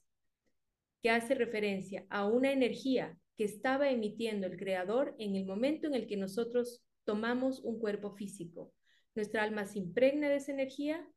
que 1.01 1.09
hace 1.09 1.35
referencia 1.35 2.05
a 2.09 2.25
una 2.25 2.53
energía 2.53 3.17
que 3.35 3.43
estaba 3.43 3.89
emitiendo 3.89 4.47
el 4.47 4.55
Creador 4.55 5.13
en 5.19 5.35
el 5.35 5.45
momento 5.45 5.87
en 5.87 5.95
el 5.95 6.07
que 6.07 6.15
nosotros 6.15 6.82
tomamos 7.03 7.59
un 7.61 7.79
cuerpo 7.79 8.11
físico. 8.11 8.73
Nuestra 9.15 9.43
alma 9.43 9.65
se 9.65 9.79
impregna 9.79 10.29
de 10.29 10.37
esa 10.37 10.51
energía, 10.51 11.07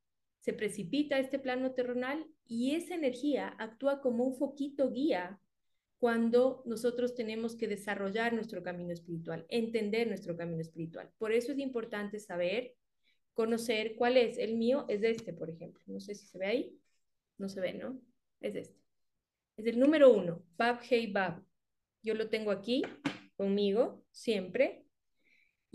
se 0.40 0.52
precipita 0.52 1.16
a 1.16 1.21
este 1.21 1.38
plano 1.38 1.73
terrenal 1.73 2.26
y 2.47 2.75
esa 2.75 2.95
energía 2.95 3.55
actúa 3.59 4.00
como 4.00 4.25
un 4.25 4.37
foquito 4.37 4.90
guía 4.90 5.40
cuando 5.99 6.62
nosotros 6.66 7.14
tenemos 7.14 7.57
que 7.57 7.69
desarrollar 7.69 8.33
nuestro 8.33 8.62
camino 8.62 8.93
espiritual, 8.93 9.47
entender 9.49 10.07
nuestro 10.07 10.37
camino 10.37 10.61
espiritual. 10.61 11.11
Por 11.19 11.33
eso 11.33 11.52
es 11.52 11.59
importante 11.59 12.21
saber, 12.21 12.75
conocer 13.33 13.97
cuál 13.97 14.16
es. 14.16 14.38
El 14.38 14.57
mío 14.57 14.85
es 14.88 15.02
este, 15.02 15.33
por 15.33 15.50
ejemplo. 15.50 15.83
No 15.87 16.00
sé 16.00 16.14
si 16.14 16.26
se 16.26 16.38
ve 16.38 16.47
ahí. 16.47 16.81
No 17.38 17.49
se 17.49 17.61
ve, 17.61 17.75
¿no? 17.75 18.00
Es 18.40 18.55
este. 18.57 18.81
Es 19.57 19.66
el 19.66 19.78
número 19.78 20.12
uno, 20.12 20.43
Bab 20.57 20.81
Hey 20.83 21.11
Bab. 21.11 21.43
Yo 22.02 22.14
lo 22.14 22.28
tengo 22.28 22.50
aquí 22.50 22.83
conmigo 23.37 24.05
siempre. 24.11 24.86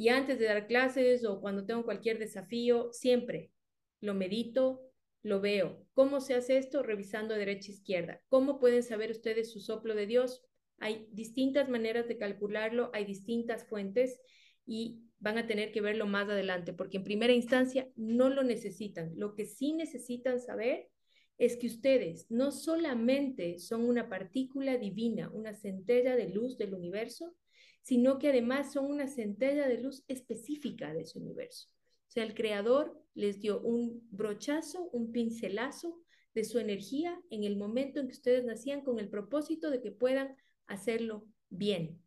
Y 0.01 0.09
antes 0.09 0.39
de 0.39 0.45
dar 0.45 0.65
clases 0.65 1.23
o 1.25 1.39
cuando 1.41 1.63
tengo 1.63 1.85
cualquier 1.85 2.17
desafío, 2.17 2.91
siempre 2.91 3.51
lo 3.99 4.15
medito, 4.15 4.81
lo 5.21 5.41
veo. 5.41 5.85
¿Cómo 5.93 6.21
se 6.21 6.33
hace 6.33 6.57
esto? 6.57 6.81
Revisando 6.81 7.35
derecha 7.35 7.69
e 7.69 7.75
izquierda. 7.75 8.19
¿Cómo 8.27 8.59
pueden 8.59 8.81
saber 8.81 9.11
ustedes 9.11 9.51
su 9.51 9.59
soplo 9.59 9.93
de 9.93 10.07
Dios? 10.07 10.43
Hay 10.79 11.05
distintas 11.11 11.69
maneras 11.69 12.07
de 12.07 12.17
calcularlo, 12.17 12.89
hay 12.95 13.05
distintas 13.05 13.67
fuentes 13.69 14.19
y 14.65 15.03
van 15.19 15.37
a 15.37 15.45
tener 15.45 15.71
que 15.71 15.81
verlo 15.81 16.07
más 16.07 16.27
adelante, 16.27 16.73
porque 16.73 16.97
en 16.97 17.03
primera 17.03 17.33
instancia 17.33 17.87
no 17.95 18.31
lo 18.31 18.41
necesitan. 18.41 19.11
Lo 19.17 19.35
que 19.35 19.45
sí 19.45 19.73
necesitan 19.73 20.39
saber 20.39 20.89
es 21.37 21.57
que 21.57 21.67
ustedes 21.67 22.25
no 22.31 22.51
solamente 22.51 23.59
son 23.59 23.87
una 23.87 24.09
partícula 24.09 24.77
divina, 24.77 25.29
una 25.31 25.53
centella 25.53 26.15
de 26.15 26.29
luz 26.29 26.57
del 26.57 26.73
universo, 26.73 27.35
sino 27.81 28.19
que 28.19 28.29
además 28.29 28.71
son 28.71 28.85
una 28.85 29.07
centella 29.07 29.67
de 29.67 29.79
luz 29.79 30.03
específica 30.07 30.93
de 30.93 31.01
ese 31.01 31.19
universo. 31.19 31.67
O 32.07 32.11
sea, 32.11 32.23
el 32.23 32.33
creador 32.33 33.01
les 33.13 33.39
dio 33.39 33.61
un 33.61 34.07
brochazo, 34.11 34.89
un 34.91 35.11
pincelazo 35.11 35.99
de 36.33 36.43
su 36.43 36.59
energía 36.59 37.19
en 37.29 37.43
el 37.43 37.57
momento 37.57 37.99
en 37.99 38.07
que 38.07 38.13
ustedes 38.13 38.45
nacían 38.45 38.81
con 38.81 38.99
el 38.99 39.09
propósito 39.09 39.69
de 39.69 39.81
que 39.81 39.91
puedan 39.91 40.35
hacerlo 40.67 41.25
bien. 41.49 41.99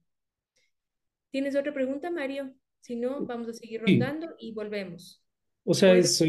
¿Tienes 1.31 1.57
otra 1.57 1.75
pregunta, 1.75 2.11
Mario? 2.11 2.55
Si 2.81 2.97
no, 2.97 3.25
vamos 3.25 3.49
a 3.49 3.55
seguir 3.55 3.81
rondando 3.81 4.35
y 4.39 4.53
volvemos. 4.53 5.23
O 5.65 5.75
sea, 5.75 5.97
es, 5.97 6.21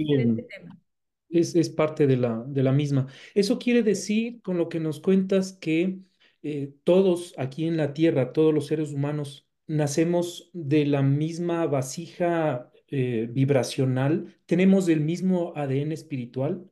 es, 1.30 1.70
parte 1.70 2.08
de 2.08 2.18
la, 2.18 2.44
de 2.48 2.64
la 2.64 2.72
misma. 2.72 3.08
Eso 3.34 3.60
quiere 3.60 3.84
decir, 3.84 4.42
con 4.42 4.58
lo 4.58 4.70
que 4.70 4.80
nos 4.80 5.00
cuentas, 5.02 5.54
que 5.54 6.00
eh, 6.48 6.76
todos 6.84 7.34
aquí 7.40 7.66
en 7.66 7.76
la 7.76 7.96
Tierra, 7.96 8.32
todos 8.32 8.54
los 8.54 8.68
seres 8.68 8.94
humanos, 8.94 9.48
nacemos 9.66 10.52
de 10.54 10.86
la 10.86 11.02
misma 11.02 11.66
vasija 11.66 12.72
eh, 12.88 13.28
vibracional, 13.32 14.38
tenemos 14.46 14.88
el 14.88 15.00
mismo 15.00 15.54
ADN 15.56 15.92
espiritual. 15.92 16.70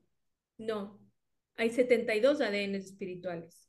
No, 0.59 1.01
hay 1.55 1.71
72 1.71 2.39
ADN 2.39 2.75
espirituales. 2.75 3.67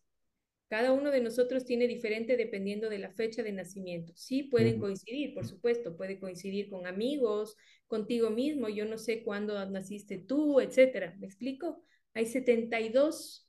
Cada 0.68 0.92
uno 0.92 1.10
de 1.10 1.22
nosotros 1.22 1.64
tiene 1.64 1.88
diferente 1.88 2.36
dependiendo 2.36 2.90
de 2.90 2.98
la 2.98 3.10
fecha 3.10 3.42
de 3.42 3.52
nacimiento. 3.52 4.12
Sí 4.14 4.42
pueden 4.42 4.78
coincidir, 4.78 5.32
por 5.32 5.46
supuesto, 5.46 5.96
puede 5.96 6.20
coincidir 6.20 6.68
con 6.68 6.86
amigos, 6.86 7.56
contigo 7.86 8.28
mismo, 8.28 8.68
yo 8.68 8.84
no 8.84 8.98
sé 8.98 9.22
cuándo 9.22 9.64
naciste 9.70 10.18
tú, 10.18 10.60
etcétera. 10.60 11.16
¿Me 11.18 11.24
explico? 11.24 11.82
Hay 12.12 12.26
72 12.26 13.48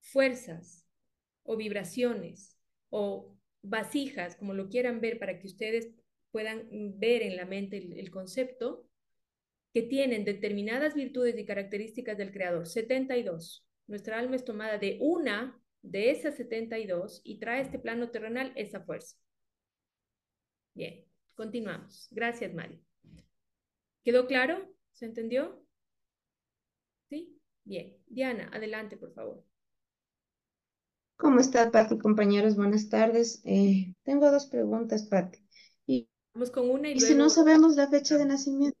fuerzas 0.00 0.81
o 1.44 1.56
vibraciones 1.56 2.58
o 2.90 3.36
vasijas, 3.62 4.36
como 4.36 4.54
lo 4.54 4.68
quieran 4.68 5.00
ver, 5.00 5.18
para 5.18 5.38
que 5.38 5.46
ustedes 5.46 5.90
puedan 6.30 6.68
ver 6.98 7.22
en 7.22 7.36
la 7.36 7.44
mente 7.44 7.76
el, 7.76 8.10
concepto, 8.10 8.88
que 9.72 9.82
tienen 9.82 10.24
determinadas 10.24 10.94
virtudes 10.94 11.38
y 11.38 11.44
características 11.44 12.18
del 12.18 12.32
creador. 12.32 12.66
72. 12.66 13.66
Nuestra 13.86 14.18
alma 14.18 14.36
es 14.36 14.44
tomada 14.44 14.78
de 14.78 14.98
una 15.00 15.60
de 15.82 16.10
esas 16.10 16.36
72 16.36 17.20
y 17.24 17.38
trae 17.38 17.62
este 17.62 17.78
plano 17.78 18.10
terrenal 18.10 18.52
esa 18.56 18.80
fuerza. 18.80 19.16
Bien, 20.74 21.04
continuamos. 21.34 22.08
Gracias, 22.10 22.52
Mari. 22.54 22.80
¿Quedó 24.04 24.26
claro? 24.26 24.74
¿Se 24.92 25.06
entendió? 25.06 25.64
¿Sí? 27.08 27.38
Bien. 27.64 27.96
Diana, 28.06 28.50
adelante, 28.52 28.96
por 28.96 29.12
favor. 29.12 29.51
¿Cómo 31.16 31.40
está, 31.40 31.70
Pati, 31.70 31.98
compañeros? 31.98 32.56
Buenas 32.56 32.88
tardes. 32.88 33.40
Eh, 33.44 33.94
tengo 34.02 34.30
dos 34.30 34.46
preguntas, 34.46 35.04
Pati. 35.04 35.38
Y, 35.86 36.08
Vamos 36.34 36.50
con 36.50 36.70
una 36.70 36.90
y, 36.90 36.94
y 36.94 37.00
si 37.00 37.14
no 37.14 37.30
sabemos 37.30 37.76
la 37.76 37.88
fecha 37.88 38.18
de 38.18 38.26
nacimiento. 38.26 38.78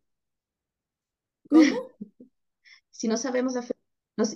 ¿Cómo? 1.48 1.62
si 2.90 3.08
no 3.08 3.16
sabemos 3.16 3.54
la 3.54 3.62
fecha 3.62 3.82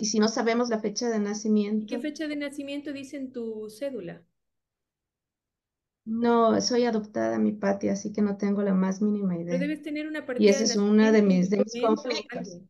y 0.00 0.06
si 0.06 0.18
no 0.18 0.28
sabemos 0.28 0.68
la 0.68 0.80
fecha 0.80 1.08
de 1.10 1.18
nacimiento. 1.18 1.86
¿Qué 1.86 2.00
fecha 2.00 2.26
de 2.26 2.36
nacimiento 2.36 2.92
dice 2.92 3.16
en 3.16 3.32
tu 3.32 3.68
cédula? 3.68 4.22
No, 6.04 6.60
soy 6.60 6.84
adoptada, 6.84 7.38
mi 7.38 7.52
patio, 7.52 7.92
así 7.92 8.12
que 8.12 8.22
no 8.22 8.36
tengo 8.36 8.62
la 8.62 8.74
más 8.74 9.02
mínima 9.02 9.36
idea. 9.36 9.46
Pero 9.46 9.58
debes 9.58 9.82
tener 9.82 10.06
una 10.06 10.24
partida 10.24 10.46
Y 10.46 10.48
esa 10.48 10.64
es 10.64 10.76
una 10.76 11.10
de 11.12 11.22
mis, 11.22 11.50
de 11.50 11.58
mis 11.58 11.82
conflictos. 11.82 12.60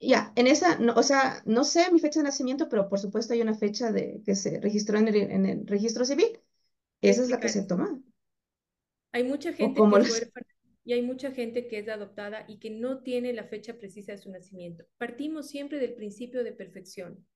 Ya, 0.00 0.32
en 0.36 0.46
esa, 0.46 0.78
no, 0.78 0.94
o 0.94 1.02
sea, 1.02 1.42
no 1.44 1.64
sé 1.64 1.90
mi 1.92 1.98
fecha 1.98 2.20
de 2.20 2.24
nacimiento, 2.24 2.68
pero 2.68 2.88
por 2.88 3.00
supuesto 3.00 3.34
hay 3.34 3.42
una 3.42 3.54
fecha 3.54 3.90
de 3.90 4.22
que 4.24 4.36
se 4.36 4.60
registró 4.60 4.98
en 4.98 5.08
el, 5.08 5.16
en 5.16 5.46
el 5.46 5.66
registro 5.66 6.04
civil. 6.04 6.38
Esa 7.02 7.22
es 7.22 7.30
la 7.30 7.40
que 7.40 7.48
se 7.48 7.64
toma. 7.64 8.00
Hay 9.12 9.24
mucha 9.24 9.52
gente 9.52 9.86
que 9.86 9.96
es 9.96 10.06
huérfana 10.06 10.46
y 10.84 10.92
hay 10.94 11.02
mucha 11.02 11.30
gente 11.32 11.68
que 11.68 11.78
es 11.78 11.88
adoptada 11.88 12.44
y 12.48 12.58
que 12.58 12.70
no 12.70 13.02
tiene 13.02 13.32
la 13.32 13.44
fecha 13.44 13.78
precisa 13.78 14.12
de 14.12 14.18
su 14.18 14.30
nacimiento. 14.30 14.84
Partimos 14.96 15.48
siempre 15.48 15.78
del 15.78 15.94
principio 15.94 16.42
de 16.44 16.52
perfección. 16.52 17.26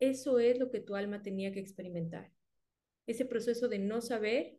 Eso 0.00 0.38
es 0.38 0.58
lo 0.58 0.70
que 0.70 0.80
tu 0.80 0.96
alma 0.96 1.22
tenía 1.22 1.52
que 1.52 1.60
experimentar. 1.60 2.32
Ese 3.06 3.24
proceso 3.24 3.68
de 3.68 3.78
no 3.78 4.00
saber 4.00 4.58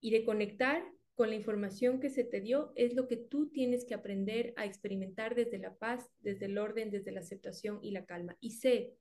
y 0.00 0.10
de 0.10 0.24
conectar 0.24 0.84
con 1.18 1.30
la 1.30 1.34
información 1.34 1.98
que 1.98 2.10
se 2.10 2.22
te 2.22 2.40
dio 2.40 2.72
es 2.76 2.94
lo 2.94 3.08
que 3.08 3.16
tú 3.16 3.50
tienes 3.50 3.84
que 3.84 3.94
aprender 3.94 4.54
a 4.56 4.64
experimentar 4.64 5.34
desde 5.34 5.58
la 5.58 5.76
paz, 5.76 6.08
desde 6.20 6.46
el 6.46 6.56
orden, 6.56 6.92
desde 6.92 7.10
la 7.10 7.18
aceptación 7.18 7.80
y 7.82 7.90
la 7.90 8.06
calma. 8.06 8.36
Y 8.38 8.52
sé, 8.52 8.94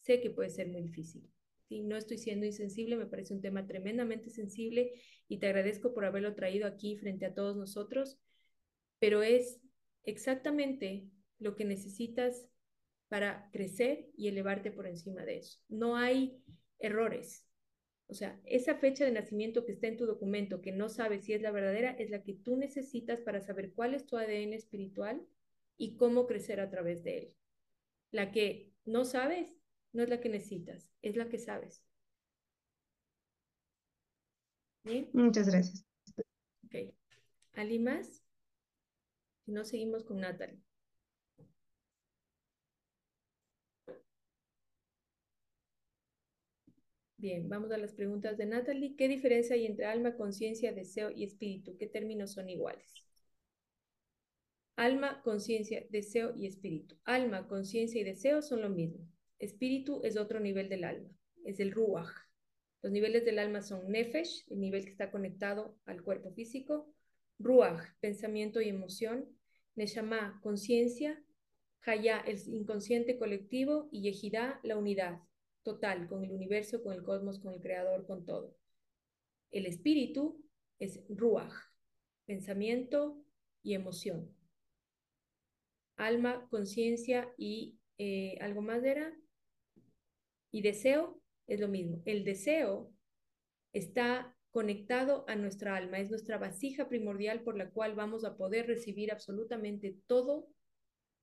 sé 0.00 0.22
que 0.22 0.30
puede 0.30 0.48
ser 0.48 0.68
muy 0.68 0.80
difícil. 0.80 1.30
No 1.68 1.98
estoy 1.98 2.16
siendo 2.16 2.46
insensible, 2.46 2.96
me 2.96 3.04
parece 3.04 3.34
un 3.34 3.42
tema 3.42 3.66
tremendamente 3.66 4.30
sensible 4.30 4.94
y 5.28 5.38
te 5.38 5.48
agradezco 5.48 5.92
por 5.92 6.06
haberlo 6.06 6.34
traído 6.34 6.66
aquí 6.66 6.96
frente 6.96 7.26
a 7.26 7.34
todos 7.34 7.58
nosotros, 7.58 8.18
pero 8.98 9.22
es 9.22 9.60
exactamente 10.04 11.10
lo 11.38 11.56
que 11.56 11.66
necesitas 11.66 12.48
para 13.08 13.50
crecer 13.52 14.08
y 14.16 14.28
elevarte 14.28 14.70
por 14.70 14.86
encima 14.86 15.26
de 15.26 15.36
eso. 15.40 15.58
No 15.68 15.94
hay 15.94 16.42
errores. 16.78 17.46
O 18.06 18.14
sea, 18.14 18.38
esa 18.44 18.76
fecha 18.76 19.04
de 19.04 19.12
nacimiento 19.12 19.64
que 19.64 19.72
está 19.72 19.86
en 19.86 19.96
tu 19.96 20.06
documento, 20.06 20.60
que 20.60 20.72
no 20.72 20.88
sabes 20.88 21.24
si 21.24 21.32
es 21.32 21.42
la 21.42 21.50
verdadera, 21.50 21.90
es 21.92 22.10
la 22.10 22.22
que 22.22 22.34
tú 22.34 22.56
necesitas 22.56 23.20
para 23.20 23.40
saber 23.40 23.72
cuál 23.72 23.94
es 23.94 24.06
tu 24.06 24.16
ADN 24.16 24.52
espiritual 24.52 25.26
y 25.76 25.96
cómo 25.96 26.26
crecer 26.26 26.60
a 26.60 26.70
través 26.70 27.02
de 27.02 27.18
él. 27.18 27.34
La 28.10 28.30
que 28.30 28.72
no 28.84 29.04
sabes 29.04 29.56
no 29.92 30.02
es 30.02 30.08
la 30.08 30.20
que 30.20 30.28
necesitas, 30.28 30.90
es 31.02 31.16
la 31.16 31.28
que 31.28 31.38
sabes. 31.38 31.82
¿Bien? 34.84 35.08
Muchas 35.14 35.48
gracias. 35.48 35.84
Ok. 36.66 36.94
¿Alguien 37.54 37.84
más? 37.84 38.22
Si 39.44 39.52
no, 39.52 39.64
seguimos 39.64 40.04
con 40.04 40.20
Natalie. 40.20 40.60
Bien, 47.24 47.48
vamos 47.48 47.72
a 47.72 47.78
las 47.78 47.94
preguntas 47.94 48.36
de 48.36 48.44
Natalie. 48.44 48.96
¿Qué 48.96 49.08
diferencia 49.08 49.56
hay 49.56 49.64
entre 49.64 49.86
alma, 49.86 50.14
conciencia, 50.14 50.74
deseo 50.74 51.10
y 51.10 51.24
espíritu? 51.24 51.74
¿Qué 51.78 51.86
términos 51.86 52.32
son 52.32 52.50
iguales? 52.50 53.02
Alma, 54.76 55.22
conciencia, 55.22 55.86
deseo 55.88 56.36
y 56.36 56.46
espíritu. 56.46 56.98
Alma, 57.06 57.48
conciencia 57.48 57.98
y 57.98 58.04
deseo 58.04 58.42
son 58.42 58.60
lo 58.60 58.68
mismo. 58.68 59.08
Espíritu 59.38 60.02
es 60.04 60.18
otro 60.18 60.38
nivel 60.38 60.68
del 60.68 60.84
alma, 60.84 61.08
es 61.46 61.60
el 61.60 61.72
ruach. 61.72 62.10
Los 62.82 62.92
niveles 62.92 63.24
del 63.24 63.38
alma 63.38 63.62
son 63.62 63.90
Nefesh, 63.90 64.44
el 64.50 64.60
nivel 64.60 64.84
que 64.84 64.90
está 64.90 65.10
conectado 65.10 65.78
al 65.86 66.02
cuerpo 66.02 66.30
físico, 66.30 66.92
Ruach, 67.38 67.86
pensamiento 68.00 68.60
y 68.60 68.68
emoción, 68.68 69.30
Neshama, 69.76 70.40
conciencia, 70.42 71.24
Haya, 71.86 72.18
el 72.18 72.38
inconsciente 72.48 73.16
colectivo, 73.16 73.88
y 73.90 74.02
Yehidá, 74.02 74.60
la 74.62 74.76
unidad 74.76 75.22
total 75.64 76.06
con 76.06 76.24
el 76.24 76.30
universo, 76.30 76.82
con 76.82 76.92
el 76.92 77.02
cosmos, 77.02 77.40
con 77.40 77.52
el 77.52 77.60
creador, 77.60 78.06
con 78.06 78.24
todo. 78.24 78.56
El 79.50 79.66
espíritu 79.66 80.44
es 80.78 81.02
Ruach, 81.08 81.52
pensamiento 82.26 83.24
y 83.62 83.74
emoción. 83.74 84.32
Alma, 85.96 86.46
conciencia 86.50 87.32
y 87.36 87.78
eh, 87.98 88.36
algo 88.40 88.62
más 88.62 88.84
era. 88.84 89.16
Y 90.50 90.62
deseo 90.62 91.20
es 91.46 91.60
lo 91.60 91.68
mismo. 91.68 92.02
El 92.04 92.24
deseo 92.24 92.92
está 93.72 94.36
conectado 94.50 95.24
a 95.28 95.34
nuestra 95.34 95.76
alma, 95.76 95.98
es 95.98 96.10
nuestra 96.10 96.38
vasija 96.38 96.88
primordial 96.88 97.42
por 97.42 97.56
la 97.56 97.70
cual 97.70 97.94
vamos 97.94 98.24
a 98.24 98.36
poder 98.36 98.66
recibir 98.66 99.10
absolutamente 99.10 99.96
todo 100.06 100.48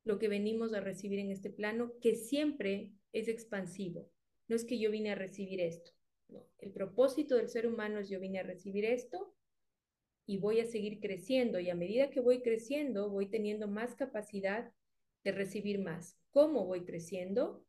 lo 0.03 0.19
que 0.19 0.27
venimos 0.27 0.73
a 0.73 0.81
recibir 0.81 1.19
en 1.19 1.31
este 1.31 1.49
plano, 1.49 1.93
que 2.01 2.15
siempre 2.15 2.91
es 3.13 3.27
expansivo. 3.27 4.09
No 4.47 4.55
es 4.55 4.65
que 4.65 4.79
yo 4.79 4.91
vine 4.91 5.11
a 5.11 5.15
recibir 5.15 5.59
esto. 5.61 5.91
El 6.59 6.71
propósito 6.71 7.35
del 7.35 7.49
ser 7.49 7.67
humano 7.67 7.99
es 7.99 8.09
yo 8.09 8.19
vine 8.19 8.39
a 8.39 8.43
recibir 8.43 8.85
esto 8.85 9.33
y 10.25 10.37
voy 10.37 10.59
a 10.59 10.65
seguir 10.65 10.99
creciendo. 10.99 11.59
Y 11.59 11.69
a 11.69 11.75
medida 11.75 12.09
que 12.09 12.21
voy 12.21 12.41
creciendo, 12.41 13.09
voy 13.09 13.27
teniendo 13.27 13.67
más 13.67 13.95
capacidad 13.95 14.71
de 15.23 15.31
recibir 15.31 15.79
más. 15.79 16.17
¿Cómo 16.31 16.65
voy 16.65 16.85
creciendo? 16.85 17.65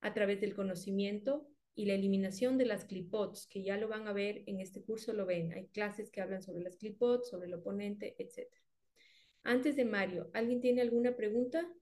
A 0.00 0.14
través 0.14 0.40
del 0.40 0.54
conocimiento 0.54 1.48
y 1.74 1.86
la 1.86 1.94
eliminación 1.94 2.58
de 2.58 2.66
las 2.66 2.84
clipots, 2.84 3.46
que 3.46 3.62
ya 3.62 3.76
lo 3.76 3.88
van 3.88 4.08
a 4.08 4.12
ver 4.12 4.42
en 4.46 4.60
este 4.60 4.82
curso, 4.82 5.12
lo 5.12 5.26
ven. 5.26 5.52
Hay 5.52 5.68
clases 5.68 6.10
que 6.10 6.20
hablan 6.20 6.42
sobre 6.42 6.62
las 6.62 6.76
clipots, 6.76 7.30
sobre 7.30 7.46
el 7.46 7.54
oponente, 7.54 8.16
etc. 8.18 8.48
Antes 9.44 9.76
de 9.76 9.84
Mario, 9.84 10.28
¿alguien 10.34 10.60
tiene 10.60 10.82
alguna 10.82 11.14
pregunta? 11.14 11.72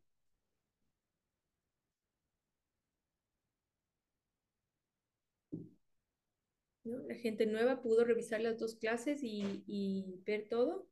¿No? 6.86 7.00
La 7.08 7.16
gente 7.16 7.46
nueva 7.46 7.82
pudo 7.82 8.04
revisar 8.04 8.40
las 8.40 8.58
dos 8.58 8.76
clases 8.76 9.22
y, 9.22 9.64
y 9.66 10.22
ver 10.24 10.48
todo. 10.48 10.88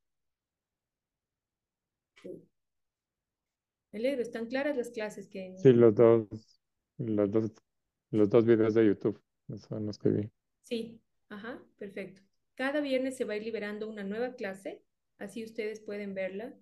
Me 3.93 4.01
alegro, 4.01 4.23
están 4.23 4.47
claras 4.47 4.77
las 4.77 4.91
clases 4.91 5.29
que... 5.29 5.55
Sí, 5.57 5.73
los 5.73 5.95
dos, 5.95 6.27
los 6.99 7.31
dos, 7.31 7.53
los 8.11 8.29
dos 8.29 8.45
videos 8.45 8.75
de 8.75 8.87
YouTube, 8.87 9.23
son 9.69 9.87
los 9.87 9.99
que 9.99 10.09
vi. 10.09 10.31
Sí, 10.63 11.01
ajá, 11.29 11.63
perfecto. 11.79 12.21
Cada 12.57 12.81
viernes 12.81 13.17
se 13.17 13.25
va 13.25 13.35
a 13.35 13.37
ir 13.37 13.45
liberando 13.45 13.89
una 13.89 14.03
nueva 14.03 14.35
clase, 14.35 14.83
así 15.19 15.45
ustedes 15.45 15.81
pueden 15.81 16.15
verla 16.15 16.55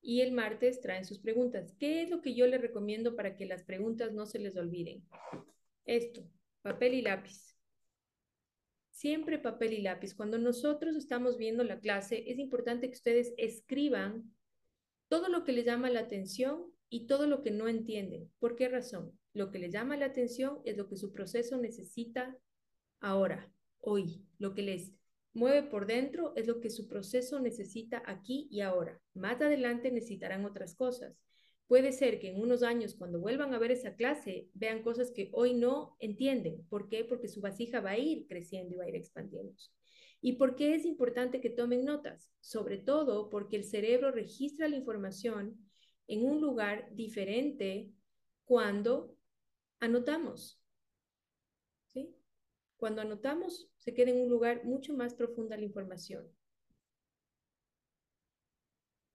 y 0.00 0.20
el 0.20 0.30
martes 0.30 0.80
traen 0.80 1.04
sus 1.04 1.18
preguntas. 1.18 1.74
¿Qué 1.80 2.02
es 2.02 2.10
lo 2.10 2.22
que 2.22 2.34
yo 2.34 2.46
les 2.46 2.60
recomiendo 2.60 3.16
para 3.16 3.34
que 3.34 3.46
las 3.46 3.64
preguntas 3.64 4.12
no 4.12 4.26
se 4.26 4.38
les 4.38 4.56
olviden? 4.56 5.04
Esto, 5.84 6.22
papel 6.62 6.94
y 6.94 7.02
lápiz. 7.02 7.57
Siempre 8.98 9.38
papel 9.38 9.74
y 9.74 9.80
lápiz. 9.80 10.12
Cuando 10.12 10.38
nosotros 10.38 10.96
estamos 10.96 11.38
viendo 11.38 11.62
la 11.62 11.78
clase, 11.78 12.24
es 12.26 12.40
importante 12.40 12.88
que 12.88 12.96
ustedes 12.96 13.32
escriban 13.36 14.34
todo 15.06 15.28
lo 15.28 15.44
que 15.44 15.52
les 15.52 15.64
llama 15.64 15.88
la 15.88 16.00
atención 16.00 16.64
y 16.88 17.06
todo 17.06 17.28
lo 17.28 17.44
que 17.44 17.52
no 17.52 17.68
entienden. 17.68 18.28
¿Por 18.40 18.56
qué 18.56 18.68
razón? 18.68 19.16
Lo 19.34 19.52
que 19.52 19.60
les 19.60 19.72
llama 19.72 19.96
la 19.96 20.06
atención 20.06 20.58
es 20.64 20.76
lo 20.76 20.88
que 20.88 20.96
su 20.96 21.12
proceso 21.12 21.58
necesita 21.58 22.36
ahora, 22.98 23.48
hoy, 23.78 24.26
lo 24.36 24.52
que 24.52 24.62
les 24.62 24.92
mueve 25.32 25.62
por 25.62 25.86
dentro 25.86 26.32
es 26.34 26.48
lo 26.48 26.58
que 26.58 26.68
su 26.68 26.88
proceso 26.88 27.38
necesita 27.38 28.02
aquí 28.04 28.48
y 28.50 28.62
ahora. 28.62 29.00
Más 29.14 29.40
adelante 29.40 29.92
necesitarán 29.92 30.44
otras 30.44 30.74
cosas. 30.74 31.14
Puede 31.68 31.92
ser 31.92 32.18
que 32.18 32.30
en 32.30 32.40
unos 32.40 32.62
años, 32.62 32.94
cuando 32.94 33.20
vuelvan 33.20 33.52
a 33.52 33.58
ver 33.58 33.70
esa 33.70 33.94
clase, 33.94 34.48
vean 34.54 34.82
cosas 34.82 35.10
que 35.10 35.28
hoy 35.34 35.52
no 35.52 35.96
entienden. 36.00 36.66
¿Por 36.70 36.88
qué? 36.88 37.04
Porque 37.04 37.28
su 37.28 37.42
vasija 37.42 37.80
va 37.80 37.90
a 37.90 37.98
ir 37.98 38.26
creciendo 38.26 38.74
y 38.74 38.78
va 38.78 38.84
a 38.84 38.88
ir 38.88 38.96
expandiéndose. 38.96 39.70
¿Y 40.22 40.32
por 40.32 40.56
qué 40.56 40.74
es 40.74 40.86
importante 40.86 41.42
que 41.42 41.50
tomen 41.50 41.84
notas? 41.84 42.32
Sobre 42.40 42.78
todo 42.78 43.28
porque 43.28 43.56
el 43.56 43.64
cerebro 43.64 44.10
registra 44.10 44.66
la 44.66 44.76
información 44.76 45.58
en 46.06 46.24
un 46.24 46.40
lugar 46.40 46.88
diferente 46.94 47.92
cuando 48.46 49.14
anotamos. 49.78 50.58
¿Sí? 51.88 52.16
Cuando 52.78 53.02
anotamos, 53.02 53.70
se 53.76 53.92
queda 53.92 54.10
en 54.10 54.22
un 54.22 54.30
lugar 54.30 54.64
mucho 54.64 54.94
más 54.94 55.12
profunda 55.12 55.58
la 55.58 55.64
información. 55.64 56.26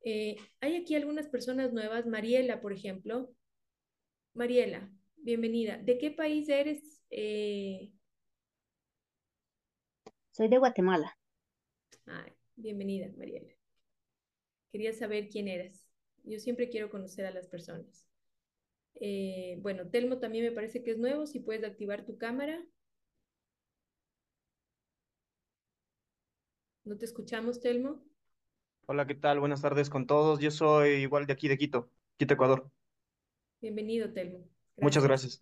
Eh, 0.04 0.36
hay 0.60 0.76
aquí 0.76 0.96
algunas 0.96 1.28
personas 1.28 1.72
nuevas, 1.74 2.06
Mariela, 2.06 2.62
por 2.62 2.74
ejemplo. 2.74 3.34
Mariela, 4.34 4.92
bienvenida. 5.18 5.78
¿De 5.78 5.98
qué 5.98 6.12
país 6.12 6.50
eres? 6.50 7.02
Eh, 7.10 7.92
Soy 10.32 10.50
de 10.50 10.58
Guatemala. 10.58 11.18
bienvenida, 12.56 13.10
Mariela. 13.18 13.54
Quería 14.72 14.94
saber 14.94 15.30
quién 15.30 15.48
eres. 15.48 15.88
Yo 16.24 16.40
siempre 16.40 16.70
quiero 16.70 16.90
conocer 16.90 17.26
a 17.26 17.32
las 17.32 17.48
personas. 17.48 18.06
Eh, 18.96 19.58
bueno, 19.62 19.90
Telmo 19.90 20.20
también 20.20 20.46
me 20.46 20.52
parece 20.52 20.84
que 20.84 20.92
es 20.92 20.98
nuevo. 20.98 21.26
Si 21.28 21.40
puedes 21.40 21.64
activar 21.64 22.06
tu 22.06 22.18
cámara. 22.18 22.66
¿No 26.86 26.98
te 26.98 27.06
escuchamos, 27.06 27.60
Telmo? 27.60 28.04
Hola, 28.86 29.08
¿qué 29.08 29.16
tal? 29.16 29.40
Buenas 29.40 29.62
tardes 29.62 29.90
con 29.90 30.06
todos. 30.06 30.40
Yo 30.40 30.52
soy 30.52 30.90
igual 31.04 31.26
de 31.26 31.32
aquí 31.32 31.48
de 31.48 31.58
Quito, 31.58 31.90
Quito, 32.18 32.34
Ecuador. 32.34 32.70
Bienvenido, 33.62 34.12
Telmo. 34.12 34.40
Muchas 34.76 35.06
gracias. 35.06 35.40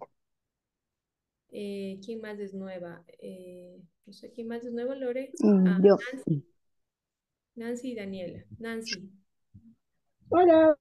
Eh, 1.49 1.99
¿quién 2.05 2.21
más 2.21 2.39
es 2.39 2.53
nueva? 2.53 3.03
Eh, 3.19 3.81
no 4.05 4.13
sé, 4.13 4.31
¿quién 4.31 4.47
más 4.47 4.63
es 4.63 4.73
nueva, 4.73 4.93
Lore? 4.95 5.31
Mm, 5.39 5.67
ah, 5.67 5.79
yo. 5.83 5.97
Nancy. 6.13 6.45
Nancy 7.55 7.91
y 7.91 7.95
Daniela. 7.95 8.45
Nancy. 8.59 9.09
Hola, 10.29 10.77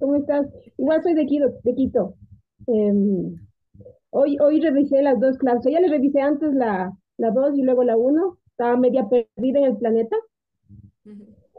¿cómo 0.00 0.16
estás? 0.16 0.48
Igual 0.76 1.04
soy 1.04 1.14
de 1.14 1.26
Quito. 1.26 1.46
De 1.62 1.74
Quito. 1.76 2.16
Em, 2.66 3.36
hoy, 4.10 4.38
hoy 4.40 4.60
revisé 4.60 5.02
las 5.02 5.20
dos 5.20 5.38
clases. 5.38 5.72
Ya 5.72 5.78
les 5.78 5.90
revisé 5.90 6.20
antes 6.20 6.52
la, 6.52 6.92
la 7.16 7.30
2 7.30 7.56
y 7.56 7.62
luego 7.62 7.84
la 7.84 7.96
1 7.96 8.38
estaba 8.48 8.76
media 8.76 9.08
perdida 9.08 9.60
en 9.60 9.64
el 9.66 9.76
planeta. 9.76 10.16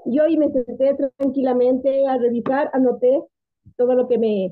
Y 0.06 0.20
hoy 0.20 0.38
me 0.38 0.50
senté 0.52 0.96
tranquilamente 1.18 2.08
a 2.08 2.18
revisar, 2.18 2.70
anoté 2.74 3.22
todo 3.78 3.94
lo 3.96 4.08
que 4.08 4.18
me 4.18 4.52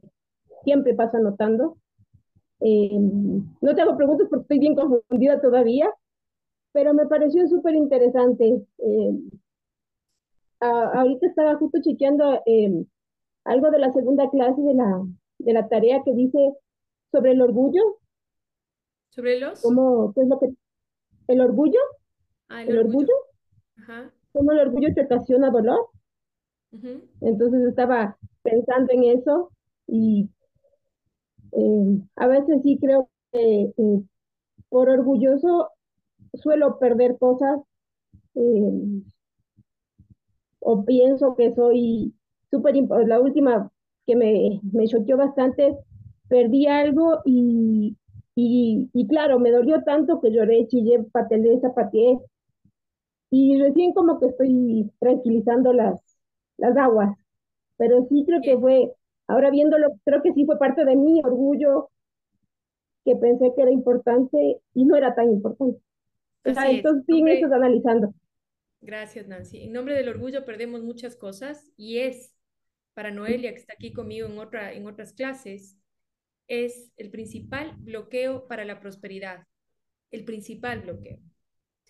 siempre 0.63 0.93
pasa 0.93 1.17
anotando. 1.17 1.77
Eh, 2.61 2.97
no 2.99 3.75
te 3.75 3.81
hago 3.81 3.97
preguntas 3.97 4.27
porque 4.29 4.43
estoy 4.43 4.59
bien 4.59 4.75
confundida 4.75 5.41
todavía, 5.41 5.91
pero 6.71 6.93
me 6.93 7.07
pareció 7.07 7.47
súper 7.47 7.75
interesante. 7.75 8.63
Eh, 8.77 9.19
ahorita 10.59 11.27
estaba 11.27 11.55
justo 11.55 11.79
chequeando 11.81 12.41
eh, 12.45 12.85
algo 13.45 13.71
de 13.71 13.79
la 13.79 13.91
segunda 13.91 14.29
clase 14.29 14.61
de 14.61 14.73
la, 14.75 15.03
de 15.39 15.53
la 15.53 15.67
tarea 15.67 16.01
que 16.05 16.13
dice 16.13 16.53
sobre 17.11 17.31
el 17.31 17.41
orgullo. 17.41 17.81
¿Sobre 19.09 19.39
los? 19.39 19.61
¿Cómo, 19.61 20.13
¿Qué 20.13 20.21
es 20.21 20.27
lo 20.27 20.39
que? 20.39 20.49
¿El 21.27 21.41
orgullo? 21.41 21.79
Ah, 22.47 22.63
el, 22.63 22.77
orgullo. 22.77 23.13
Ajá. 23.77 24.13
¿Cómo 24.33 24.51
el 24.51 24.59
orgullo 24.59 24.93
te 24.93 25.05
ocasiona 25.05 25.49
dolor? 25.51 25.89
Entonces 27.21 27.67
estaba 27.67 28.17
pensando 28.43 28.93
en 28.93 29.03
eso 29.03 29.51
y 29.87 30.29
eh, 31.51 32.01
a 32.15 32.27
veces 32.27 32.61
sí 32.63 32.77
creo 32.79 33.09
que 33.31 33.71
por 34.69 34.89
orgulloso 34.89 35.69
suelo 36.33 36.79
perder 36.79 37.17
cosas 37.17 37.59
eh, 38.35 39.01
o 40.59 40.85
pienso 40.85 41.35
que 41.35 41.53
soy 41.53 42.13
súper 42.49 42.75
la 43.05 43.19
última 43.19 43.69
que 44.05 44.15
me, 44.15 44.61
me 44.71 44.87
choqueó 44.87 45.17
bastante 45.17 45.77
perdí 46.31 46.65
algo 46.67 47.19
y, 47.25 47.97
y, 48.35 48.89
y, 48.93 49.07
claro, 49.07 49.37
me 49.37 49.51
dolió 49.51 49.83
tanto 49.83 50.21
que 50.21 50.31
lloré, 50.31 50.65
chillé, 50.67 51.03
patelé, 51.11 51.59
zapateé 51.59 52.19
y 53.31 53.57
recién 53.59 53.93
como 53.93 54.19
que 54.19 54.27
estoy 54.27 54.91
tranquilizando 54.99 55.73
las, 55.73 55.99
las 56.57 56.75
aguas, 56.77 57.17
pero 57.77 58.05
sí 58.09 58.23
creo 58.27 58.41
que 58.41 58.57
fue, 58.57 58.91
ahora 59.27 59.49
viéndolo, 59.49 59.87
creo 60.03 60.21
que 60.21 60.33
sí 60.33 60.45
fue 60.45 60.59
parte 60.59 60.85
de 60.85 60.95
mi 60.95 61.21
orgullo 61.23 61.89
que 63.05 63.15
pensé 63.15 63.51
que 63.55 63.61
era 63.61 63.71
importante 63.71 64.61
y 64.73 64.85
no 64.85 64.95
era 64.95 65.15
tan 65.15 65.31
importante. 65.31 65.79
entonces, 66.43 67.03
sí, 67.07 67.23
me 67.23 67.35
estás 67.35 67.51
analizando. 67.53 68.13
Gracias, 68.81 69.27
Nancy. 69.27 69.63
En 69.63 69.71
nombre 69.71 69.95
del 69.95 70.09
orgullo 70.09 70.45
perdemos 70.45 70.83
muchas 70.83 71.15
cosas 71.15 71.71
y 71.77 71.99
es, 71.99 72.35
para 72.93 73.11
Noelia, 73.11 73.51
que 73.53 73.59
está 73.59 73.73
aquí 73.73 73.93
conmigo 73.93 74.27
en, 74.27 74.37
otra, 74.39 74.73
en 74.73 74.87
otras 74.87 75.13
clases, 75.13 75.77
es 76.47 76.91
el 76.97 77.09
principal 77.09 77.75
bloqueo 77.79 78.47
para 78.47 78.65
la 78.65 78.79
prosperidad. 78.79 79.47
el 80.11 80.25
principal 80.25 80.81
bloqueo. 80.81 81.19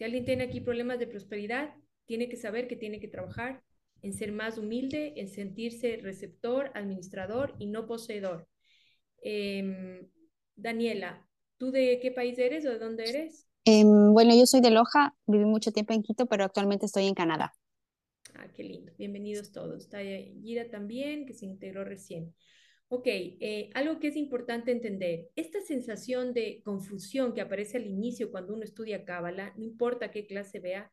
Si 0.02 0.06
alguien 0.06 0.26
tiene 0.26 0.46
aquí 0.46 0.62
problemas 0.62 0.98
de 0.98 1.06
prosperidad, 1.06 1.76
tiene 2.08 2.28
que 2.28 2.36
saber 2.36 2.68
que 2.68 2.76
tiene 2.76 3.00
que 3.00 3.08
trabajar 3.08 3.62
en 4.02 4.14
ser 4.14 4.32
más 4.32 4.58
humilde, 4.58 5.14
en 5.18 5.30
sentirse 5.30 5.98
receptor, 5.98 6.72
administrador 6.74 7.54
y 7.60 7.68
no 7.68 7.86
poseedor. 7.86 8.48
Em, 9.22 10.10
Daniela, 10.56 11.30
¿tú 11.60 11.70
de 11.70 12.00
qué 12.02 12.10
país 12.10 12.40
eres 12.40 12.66
o 12.66 12.72
de 12.72 12.80
dónde 12.80 13.04
eres? 13.08 13.46
Em, 13.64 14.12
bueno, 14.12 14.34
yo 14.36 14.48
soy 14.48 14.62
de 14.62 14.72
Loja, 14.72 15.16
viví 15.28 15.46
mucho 15.46 15.72
tiempo 15.72 15.94
en 15.94 16.02
Quito, 16.02 16.26
pero 16.26 16.46
actualmente 16.46 16.88
estoy 16.88 17.06
en 17.06 17.14
Canadá. 17.14 17.54
Ah, 18.34 18.48
qué 18.56 18.64
lindo. 18.64 18.92
Bienvenidos 18.98 19.52
todos. 19.52 19.84
Está 19.84 20.00
Gira 20.00 20.68
también, 20.72 21.28
que 21.28 21.36
se 21.36 21.46
integró 21.46 21.84
recién. 21.84 22.34
Ok, 22.94 23.08
eh, 23.08 23.70
algo 23.74 24.00
que 24.00 24.10
es 24.10 24.18
importante 24.18 24.70
entender, 24.70 25.30
esta 25.38 25.62
sensación 25.62 26.34
de 26.34 26.62
confusión 26.62 27.34
que 27.34 27.40
aparece 27.40 27.78
al 27.78 27.86
inicio 27.88 28.32
cuando 28.32 28.54
uno 28.54 28.64
estudia 28.66 29.06
Cábala, 29.06 29.54
no 29.58 29.64
importa 29.64 30.12
qué 30.12 30.28
clase 30.28 30.60
vea, 30.60 30.92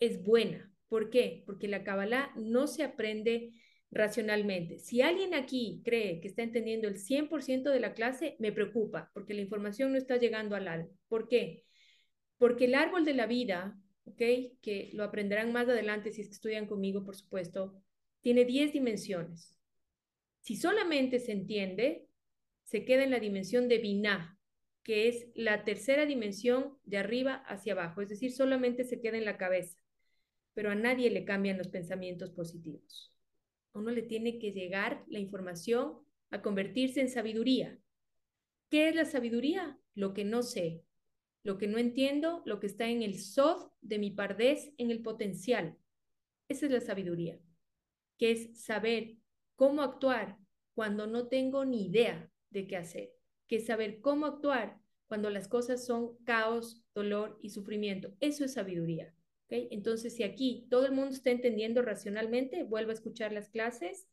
es 0.00 0.22
buena. 0.22 0.72
¿Por 0.88 1.10
qué? 1.10 1.42
Porque 1.46 1.68
la 1.68 1.84
Kabbalah 1.84 2.32
no 2.36 2.66
se 2.66 2.84
aprende 2.84 3.52
racionalmente. 3.90 4.78
Si 4.78 5.02
alguien 5.02 5.34
aquí 5.34 5.82
cree 5.84 6.20
que 6.20 6.28
está 6.28 6.42
entendiendo 6.42 6.88
el 6.88 6.96
100% 6.98 7.70
de 7.70 7.80
la 7.80 7.92
clase, 7.92 8.36
me 8.38 8.52
preocupa, 8.52 9.10
porque 9.12 9.34
la 9.34 9.42
información 9.42 9.92
no 9.92 9.98
está 9.98 10.16
llegando 10.16 10.56
al 10.56 10.68
alma. 10.68 10.90
¿Por 11.08 11.28
qué? 11.28 11.64
Porque 12.38 12.64
el 12.66 12.74
árbol 12.74 13.04
de 13.04 13.14
la 13.14 13.26
vida, 13.26 13.78
¿ok? 14.04 14.22
Que 14.62 14.90
lo 14.94 15.04
aprenderán 15.04 15.52
más 15.52 15.68
adelante 15.68 16.12
si 16.12 16.22
estudian 16.22 16.66
conmigo, 16.66 17.04
por 17.04 17.16
supuesto, 17.16 17.82
tiene 18.22 18.44
10 18.46 18.72
dimensiones. 18.72 19.55
Si 20.46 20.54
solamente 20.54 21.18
se 21.18 21.32
entiende, 21.32 22.06
se 22.62 22.84
queda 22.84 23.02
en 23.02 23.10
la 23.10 23.18
dimensión 23.18 23.68
de 23.68 23.78
Binah, 23.78 24.38
que 24.84 25.08
es 25.08 25.26
la 25.34 25.64
tercera 25.64 26.06
dimensión 26.06 26.78
de 26.84 26.98
arriba 26.98 27.34
hacia 27.46 27.72
abajo, 27.72 28.00
es 28.00 28.08
decir, 28.08 28.30
solamente 28.30 28.84
se 28.84 29.00
queda 29.00 29.18
en 29.18 29.24
la 29.24 29.38
cabeza 29.38 29.76
pero 30.56 30.70
a 30.70 30.74
nadie 30.74 31.10
le 31.10 31.26
cambian 31.26 31.58
los 31.58 31.68
pensamientos 31.68 32.30
positivos. 32.30 33.12
A 33.74 33.78
uno 33.78 33.90
le 33.90 34.00
tiene 34.00 34.38
que 34.38 34.52
llegar 34.52 35.04
la 35.06 35.18
información 35.18 35.98
a 36.30 36.40
convertirse 36.40 37.02
en 37.02 37.10
sabiduría. 37.10 37.78
¿Qué 38.70 38.88
es 38.88 38.94
la 38.94 39.04
sabiduría? 39.04 39.78
Lo 39.94 40.14
que 40.14 40.24
no 40.24 40.42
sé, 40.42 40.82
lo 41.42 41.58
que 41.58 41.66
no 41.66 41.76
entiendo, 41.76 42.42
lo 42.46 42.58
que 42.58 42.68
está 42.68 42.88
en 42.88 43.02
el 43.02 43.20
sod 43.20 43.70
de 43.82 43.98
mi 43.98 44.10
pardez, 44.10 44.72
en 44.78 44.90
el 44.90 45.02
potencial. 45.02 45.76
Esa 46.48 46.64
es 46.64 46.72
la 46.72 46.80
sabiduría, 46.80 47.38
que 48.16 48.30
es 48.30 48.58
saber 48.64 49.18
cómo 49.56 49.82
actuar 49.82 50.38
cuando 50.74 51.06
no 51.06 51.26
tengo 51.26 51.64
ni 51.64 51.86
idea 51.86 52.30
de 52.50 52.66
qué 52.66 52.76
hacer, 52.76 53.12
que 53.48 53.60
saber 53.60 54.00
cómo 54.00 54.26
actuar 54.26 54.78
cuando 55.08 55.30
las 55.30 55.48
cosas 55.48 55.84
son 55.84 56.16
caos, 56.24 56.82
dolor 56.94 57.38
y 57.42 57.50
sufrimiento. 57.50 58.12
Eso 58.20 58.44
es 58.44 58.54
sabiduría. 58.54 59.12
Entonces, 59.48 60.16
si 60.16 60.24
aquí 60.24 60.66
todo 60.70 60.86
el 60.86 60.92
mundo 60.92 61.14
está 61.14 61.30
entendiendo 61.30 61.82
racionalmente, 61.82 62.64
vuelva 62.64 62.90
a 62.90 62.94
escuchar 62.94 63.32
las 63.32 63.48
clases 63.48 64.08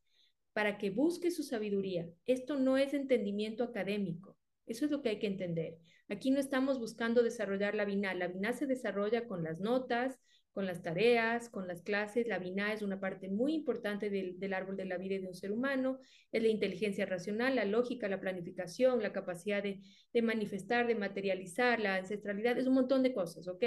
para 0.53 0.77
que 0.77 0.91
busque 0.91 1.31
su 1.31 1.41
sabiduría. 1.41 2.07
Esto 2.27 2.59
no 2.59 2.77
es 2.77 2.93
entendimiento 2.93 3.63
académico, 3.63 4.37
eso 4.67 4.85
es 4.85 4.91
lo 4.91 5.01
que 5.01 5.09
hay 5.09 5.19
que 5.19 5.27
entender. 5.27 5.79
Aquí 6.07 6.29
no 6.29 6.39
estamos 6.39 6.77
buscando 6.77 7.23
desarrollar 7.23 7.73
la 7.73 7.85
BINA, 7.85 8.13
la 8.13 8.27
BINA 8.27 8.53
se 8.53 8.67
desarrolla 8.67 9.27
con 9.27 9.43
las 9.43 9.59
notas, 9.59 10.19
con 10.53 10.65
las 10.65 10.81
tareas, 10.81 11.49
con 11.49 11.67
las 11.67 11.81
clases. 11.81 12.27
La 12.27 12.39
BINA 12.39 12.73
es 12.73 12.81
una 12.81 12.99
parte 12.99 13.27
muy 13.29 13.53
importante 13.53 14.09
del, 14.09 14.53
árbol 14.53 14.77
de 14.77 14.85
la 14.85 14.97
vida 14.97 15.19
de 15.19 15.27
un 15.27 15.33
ser 15.33 15.51
humano, 15.51 15.99
es 16.31 16.41
la 16.41 16.49
inteligencia 16.49 17.05
racional, 17.05 17.55
la 17.55 17.65
lógica, 17.65 18.07
la 18.07 18.19
planificación, 18.19 19.01
la 19.01 19.11
capacidad 19.11 19.61
de, 19.63 19.81
de 20.13 20.21
manifestar, 20.21 20.87
de 20.87 20.95
materializar, 20.95 21.79
la 21.79 21.95
ancestralidad, 21.95 22.57
es 22.57 22.67
un 22.67 22.75
montón 22.75 23.03
de 23.03 23.13
cosas, 23.13 23.47
¿ok? 23.47 23.63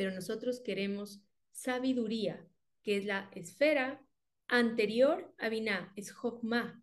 pero 0.00 0.12
nosotros 0.12 0.60
queremos 0.60 1.20
sabiduría, 1.52 2.42
que 2.82 2.96
es 2.96 3.04
la 3.04 3.30
esfera 3.34 4.02
anterior 4.48 5.34
a 5.36 5.50
Binah, 5.50 5.92
es 5.94 6.10
Jokma, 6.10 6.82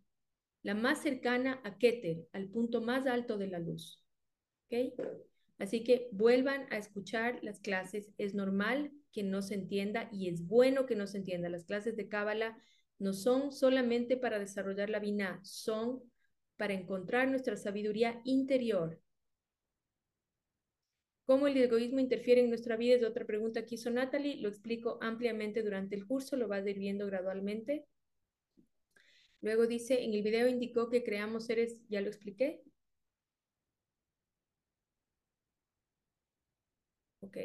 la 0.61 0.75
más 0.75 1.01
cercana 1.01 1.59
a 1.63 1.79
Keter, 1.79 2.27
al 2.31 2.49
punto 2.49 2.79
más 2.81 3.07
alto 3.07 3.39
de 3.39 3.47
la 3.47 3.57
luz. 3.57 4.03
¿Okay? 4.67 4.93
Así 5.57 5.83
que 5.83 6.09
vuelvan 6.11 6.67
a 6.71 6.77
escuchar 6.77 7.39
las 7.41 7.59
clases. 7.59 8.11
Es 8.17 8.35
normal 8.35 8.91
que 9.11 9.23
no 9.23 9.41
se 9.41 9.55
entienda 9.55 10.09
y 10.11 10.29
es 10.29 10.45
bueno 10.45 10.85
que 10.85 10.95
no 10.95 11.07
se 11.07 11.17
entienda. 11.17 11.49
Las 11.49 11.65
clases 11.65 11.95
de 11.95 12.07
Cábala 12.07 12.57
no 12.99 13.13
son 13.13 13.51
solamente 13.51 14.17
para 14.17 14.39
desarrollar 14.39 14.89
la 14.89 14.99
Binah, 14.99 15.39
son 15.43 16.03
para 16.57 16.73
encontrar 16.73 17.27
nuestra 17.29 17.55
sabiduría 17.55 18.21
interior, 18.23 18.99
¿Cómo 21.27 21.47
el 21.47 21.57
egoísmo 21.57 21.99
interfiere 21.99 22.39
en 22.39 22.47
nuestra 22.47 22.77
vida? 22.77 22.95
Es 22.95 23.03
otra 23.03 23.25
pregunta 23.25 23.65
que 23.65 23.75
hizo 23.75 23.89
Natalie. 23.91 24.37
Lo 24.37 24.47
explico 24.47 24.97
ampliamente 25.01 25.61
durante 25.61 25.93
el 25.93 26.07
curso, 26.07 26.37
lo 26.37 26.47
vas 26.47 26.65
a 26.65 26.69
ir 26.69 26.79
viendo 26.79 27.05
gradualmente. 27.05 27.85
Luego 29.41 29.67
dice, 29.67 30.05
en 30.05 30.13
el 30.13 30.23
video 30.23 30.47
indicó 30.47 30.89
que 30.89 31.03
creamos 31.03 31.47
seres, 31.47 31.81
ya 31.89 31.99
lo 31.99 32.07
expliqué. 32.07 32.61
Ok. 37.21 37.37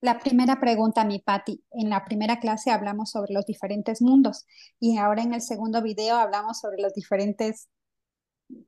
La 0.00 0.18
primera 0.18 0.58
pregunta, 0.58 1.04
mi 1.04 1.20
Patti. 1.20 1.62
En 1.70 1.90
la 1.90 2.04
primera 2.04 2.40
clase 2.40 2.70
hablamos 2.70 3.10
sobre 3.10 3.32
los 3.32 3.46
diferentes 3.46 4.02
mundos 4.02 4.46
y 4.80 4.98
ahora 4.98 5.22
en 5.22 5.34
el 5.34 5.40
segundo 5.40 5.82
video 5.82 6.16
hablamos 6.16 6.58
sobre 6.60 6.82
los 6.82 6.92
diferentes 6.92 7.68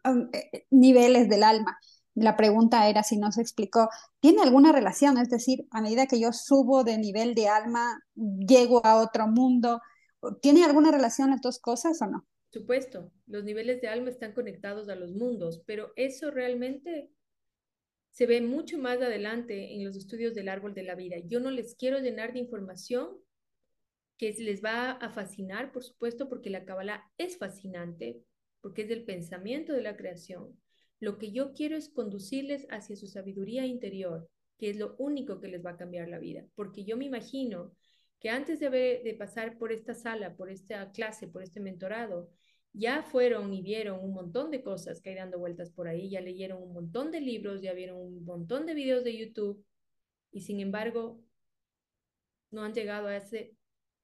um, 0.05 0.29
eh, 0.33 0.67
niveles 0.71 1.29
del 1.29 1.43
alma 1.43 1.79
la 2.15 2.37
pregunta 2.37 2.89
era 2.89 3.03
si 3.03 3.17
no 3.17 3.33
se 3.33 3.43
explicó, 3.43 3.89
¿tiene 4.21 4.43
alguna 4.43 4.73
relación? 4.73 5.19
Es 5.19 5.29
decir, 5.31 5.67
a 5.71 5.81
medida 5.81 6.07
que 6.07 6.21
yo 6.21 6.33
subo 6.33 6.85
de 6.85 6.97
nivel 6.97 7.35
de 7.35 7.49
alma, 7.49 8.01
llego 8.15 8.85
a 8.87 9.03
otro 9.03 9.27
mundo. 9.27 9.81
¿Tiene 10.41 10.65
alguna 10.65 10.93
relación 10.93 11.31
las 11.31 11.43
dos 11.43 11.59
cosas 11.59 12.01
o 12.03 12.07
no? 12.07 12.27
Supuesto, 12.51 13.11
los 13.27 13.43
niveles 13.43 13.81
de 13.81 13.89
alma 13.89 14.11
están 14.11 14.33
conectados 14.33 14.89
a 14.89 14.95
los 14.95 15.13
mundos, 15.13 15.63
pero 15.67 15.91
eso 15.97 16.31
realmente 16.31 17.11
se 18.15 18.27
ve 18.27 18.41
mucho 18.41 18.79
más 18.79 19.03
adelante 19.03 19.75
en 19.75 19.85
los 19.85 19.97
estudios 19.97 20.35
del 20.35 20.49
árbol 20.49 20.73
de 20.73 20.85
la 20.85 20.95
vida. 20.95 21.17
Yo 21.27 21.41
no 21.41 21.51
les 21.51 21.75
quiero 21.75 21.99
llenar 21.99 22.33
de 22.33 22.39
información 22.39 23.19
que 24.17 24.33
les 24.39 24.65
va 24.65 24.93
a 24.93 25.11
fascinar, 25.11 25.73
por 25.73 25.83
supuesto, 25.83 26.29
porque 26.29 26.49
la 26.49 26.65
Kabbalah 26.65 27.11
es 27.19 27.37
fascinante, 27.39 28.23
porque 28.61 28.83
es 28.83 28.89
del 28.89 29.05
pensamiento 29.05 29.73
de 29.73 29.83
la 29.83 29.97
creación, 29.97 30.57
lo 31.01 31.19
que 31.19 31.33
yo 31.33 31.55
quiero 31.55 31.77
es 31.77 31.89
conducirles 31.89 32.69
hacia 32.71 32.95
su 32.95 33.09
sabiduría 33.09 33.67
interior, 33.67 34.31
que 34.59 34.71
es 34.71 34.77
lo 34.77 34.95
único 34.99 35.41
que 35.41 35.49
les 35.49 35.67
va 35.67 35.71
a 35.71 35.77
cambiar 35.77 36.09
la 36.09 36.21
vida. 36.21 36.47
Porque 36.55 36.85
yo 36.85 36.97
me 36.97 37.07
imagino 37.07 37.75
que 38.21 38.31
antes 38.31 38.61
de, 38.61 38.71
de 38.71 39.17
pasar 39.19 39.59
por 39.59 39.73
esta 39.73 39.93
sala, 39.93 40.37
por 40.37 40.51
esta 40.51 40.93
clase, 40.93 41.27
por 41.27 41.43
este 41.43 41.59
mentorado, 41.59 42.31
ya 42.75 43.05
fueron 43.05 43.55
y 43.55 43.63
vieron 43.63 44.01
un 44.05 44.13
montón 44.13 44.51
de 44.51 44.63
cosas 44.63 45.01
que 45.01 45.11
hay 45.11 45.17
dando 45.17 45.39
vueltas 45.39 45.71
por 45.71 45.87
ahí, 45.89 46.11
ya 46.11 46.21
leyeron 46.21 46.61
un 46.61 46.73
montón 46.73 47.13
de 47.13 47.21
libros, 47.21 47.63
ya 47.63 47.73
vieron 47.73 47.99
un 47.99 48.25
montón 48.25 48.67
de 48.67 48.75
videos 48.75 49.05
de 49.05 49.17
YouTube 49.17 49.65
y 50.33 50.41
sin 50.41 50.61
embargo 50.61 51.23
no 52.51 52.65
han 52.65 52.75
llegado 52.75 53.09
a 53.09 53.23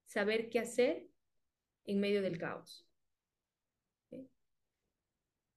saber 0.05 0.49
qué 0.49 0.59
hacer 0.59 1.07
en 1.85 1.99
medio 1.99 2.21
del 2.21 2.37
caos. 2.37 2.87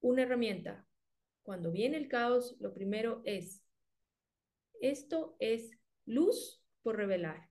Una 0.00 0.22
herramienta 0.22 0.84
cuando 1.44 1.70
viene 1.70 1.98
el 1.98 2.08
caos, 2.08 2.56
lo 2.58 2.74
primero 2.74 3.22
es, 3.24 3.62
esto 4.80 5.36
es 5.38 5.70
luz 6.04 6.60
por 6.82 6.96
revelar. 6.96 7.48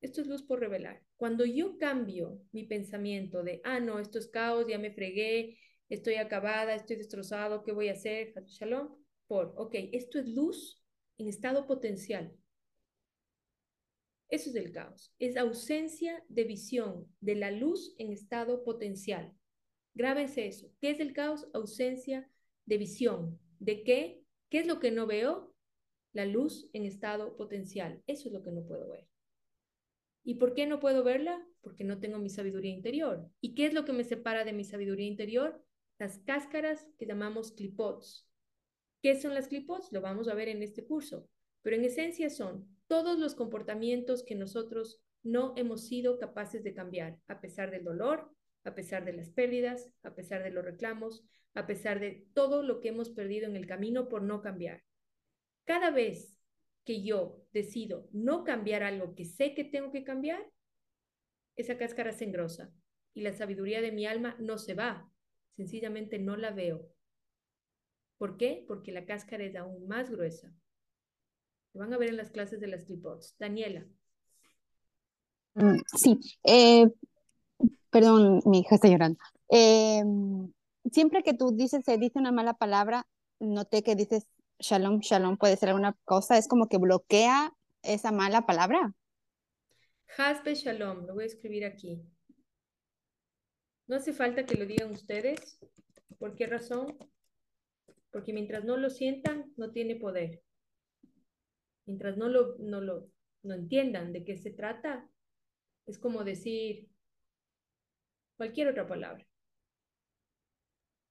Esto 0.00 0.22
es 0.22 0.28
luz 0.28 0.42
por 0.42 0.60
revelar. 0.60 1.07
Cuando 1.18 1.44
yo 1.44 1.76
cambio 1.78 2.40
mi 2.52 2.64
pensamiento 2.64 3.42
de, 3.42 3.60
ah, 3.64 3.80
no, 3.80 3.98
esto 3.98 4.20
es 4.20 4.28
caos, 4.28 4.66
ya 4.68 4.78
me 4.78 4.92
fregué, 4.92 5.58
estoy 5.88 6.14
acabada, 6.14 6.76
estoy 6.76 6.94
destrozado, 6.94 7.64
¿qué 7.64 7.72
voy 7.72 7.88
a 7.88 7.94
hacer? 7.94 8.32
Shalom. 8.46 8.96
Por, 9.26 9.52
ok, 9.56 9.74
esto 9.92 10.20
es 10.20 10.28
luz 10.28 10.80
en 11.18 11.26
estado 11.26 11.66
potencial. 11.66 12.32
Eso 14.28 14.50
es 14.50 14.56
el 14.56 14.70
caos. 14.70 15.12
Es 15.18 15.36
ausencia 15.36 16.22
de 16.28 16.44
visión 16.44 17.12
de 17.20 17.34
la 17.34 17.50
luz 17.50 17.96
en 17.98 18.12
estado 18.12 18.62
potencial. 18.62 19.34
Grábense 19.94 20.46
eso. 20.46 20.70
¿Qué 20.80 20.90
es 20.90 21.00
el 21.00 21.14
caos? 21.14 21.48
Ausencia 21.52 22.30
de 22.64 22.78
visión. 22.78 23.40
¿De 23.58 23.82
qué? 23.82 24.22
¿Qué 24.50 24.60
es 24.60 24.68
lo 24.68 24.78
que 24.78 24.92
no 24.92 25.08
veo? 25.08 25.52
La 26.12 26.26
luz 26.26 26.70
en 26.74 26.84
estado 26.84 27.36
potencial. 27.36 28.04
Eso 28.06 28.28
es 28.28 28.32
lo 28.32 28.42
que 28.44 28.52
no 28.52 28.62
puedo 28.62 28.88
ver. 28.88 29.08
¿Y 30.28 30.34
por 30.34 30.52
qué 30.52 30.66
no 30.66 30.78
puedo 30.78 31.04
verla? 31.04 31.42
Porque 31.62 31.84
no 31.84 32.00
tengo 32.00 32.18
mi 32.18 32.28
sabiduría 32.28 32.70
interior. 32.70 33.30
¿Y 33.40 33.54
qué 33.54 33.64
es 33.64 33.72
lo 33.72 33.86
que 33.86 33.94
me 33.94 34.04
separa 34.04 34.44
de 34.44 34.52
mi 34.52 34.62
sabiduría 34.62 35.06
interior? 35.06 35.64
Las 35.98 36.18
cáscaras 36.18 36.86
que 36.98 37.06
llamamos 37.06 37.52
clipots. 37.52 38.28
¿Qué 39.02 39.18
son 39.18 39.32
las 39.32 39.48
clipots? 39.48 39.90
Lo 39.90 40.02
vamos 40.02 40.28
a 40.28 40.34
ver 40.34 40.48
en 40.48 40.62
este 40.62 40.84
curso. 40.84 41.30
Pero 41.62 41.76
en 41.76 41.84
esencia 41.86 42.28
son 42.28 42.68
todos 42.88 43.18
los 43.18 43.34
comportamientos 43.34 44.22
que 44.22 44.34
nosotros 44.34 45.00
no 45.22 45.54
hemos 45.56 45.86
sido 45.86 46.18
capaces 46.18 46.62
de 46.62 46.74
cambiar, 46.74 47.18
a 47.26 47.40
pesar 47.40 47.70
del 47.70 47.84
dolor, 47.84 48.30
a 48.64 48.74
pesar 48.74 49.06
de 49.06 49.14
las 49.14 49.30
pérdidas, 49.30 49.90
a 50.02 50.14
pesar 50.14 50.42
de 50.42 50.50
los 50.50 50.62
reclamos, 50.62 51.24
a 51.54 51.66
pesar 51.66 52.00
de 52.00 52.28
todo 52.34 52.62
lo 52.62 52.80
que 52.80 52.88
hemos 52.88 53.08
perdido 53.08 53.46
en 53.46 53.56
el 53.56 53.66
camino 53.66 54.10
por 54.10 54.20
no 54.20 54.42
cambiar. 54.42 54.82
Cada 55.64 55.90
vez 55.90 56.37
que 56.84 57.02
yo 57.02 57.42
decido 57.52 58.08
no 58.12 58.44
cambiar 58.44 58.82
algo 58.82 59.14
que 59.14 59.24
sé 59.24 59.54
que 59.54 59.64
tengo 59.64 59.90
que 59.92 60.04
cambiar, 60.04 60.44
esa 61.56 61.76
cáscara 61.76 62.12
se 62.12 62.24
engrosa 62.24 62.72
y 63.14 63.22
la 63.22 63.32
sabiduría 63.32 63.80
de 63.80 63.92
mi 63.92 64.06
alma 64.06 64.36
no 64.38 64.58
se 64.58 64.74
va, 64.74 65.10
sencillamente 65.56 66.18
no 66.18 66.36
la 66.36 66.50
veo. 66.50 66.88
¿Por 68.16 68.36
qué? 68.36 68.64
Porque 68.66 68.92
la 68.92 69.06
cáscara 69.06 69.44
es 69.44 69.56
aún 69.56 69.86
más 69.86 70.10
gruesa. 70.10 70.52
Lo 71.72 71.80
van 71.80 71.92
a 71.92 71.98
ver 71.98 72.10
en 72.10 72.16
las 72.16 72.30
clases 72.30 72.60
de 72.60 72.66
las 72.66 72.84
clipots. 72.84 73.36
Daniela. 73.38 73.86
Mm, 75.54 75.78
sí, 75.96 76.18
eh, 76.44 76.86
perdón, 77.90 78.40
mi 78.44 78.60
hija 78.60 78.76
está 78.76 78.88
llorando. 78.88 79.18
Eh, 79.50 80.02
siempre 80.90 81.22
que 81.22 81.34
tú 81.34 81.52
dices, 81.52 81.84
se 81.84 81.98
dice 81.98 82.18
una 82.18 82.32
mala 82.32 82.54
palabra, 82.54 83.06
noté 83.40 83.82
que 83.82 83.94
dices 83.94 84.26
shalom, 84.58 85.00
shalom 85.00 85.36
puede 85.36 85.56
ser 85.56 85.70
alguna 85.70 85.96
cosa, 86.04 86.38
es 86.38 86.48
como 86.48 86.68
que 86.68 86.78
bloquea 86.78 87.52
esa 87.82 88.12
mala 88.12 88.46
palabra. 88.46 88.94
Hasbe 90.16 90.54
shalom, 90.54 91.06
lo 91.06 91.14
voy 91.14 91.24
a 91.24 91.26
escribir 91.26 91.64
aquí. 91.64 92.02
No 93.86 93.96
hace 93.96 94.12
falta 94.12 94.44
que 94.44 94.56
lo 94.56 94.66
digan 94.66 94.90
ustedes. 94.90 95.58
¿Por 96.18 96.34
qué 96.34 96.46
razón? 96.46 96.98
Porque 98.10 98.32
mientras 98.32 98.64
no 98.64 98.76
lo 98.76 98.90
sientan, 98.90 99.52
no 99.56 99.70
tiene 99.70 99.96
poder. 99.96 100.42
Mientras 101.86 102.16
no 102.16 102.28
lo, 102.28 102.56
no 102.58 102.80
lo 102.80 103.08
no 103.42 103.54
entiendan 103.54 104.12
de 104.12 104.24
qué 104.24 104.36
se 104.36 104.50
trata, 104.50 105.08
es 105.86 105.98
como 105.98 106.24
decir 106.24 106.88
cualquier 108.36 108.68
otra 108.68 108.86
palabra. 108.86 109.26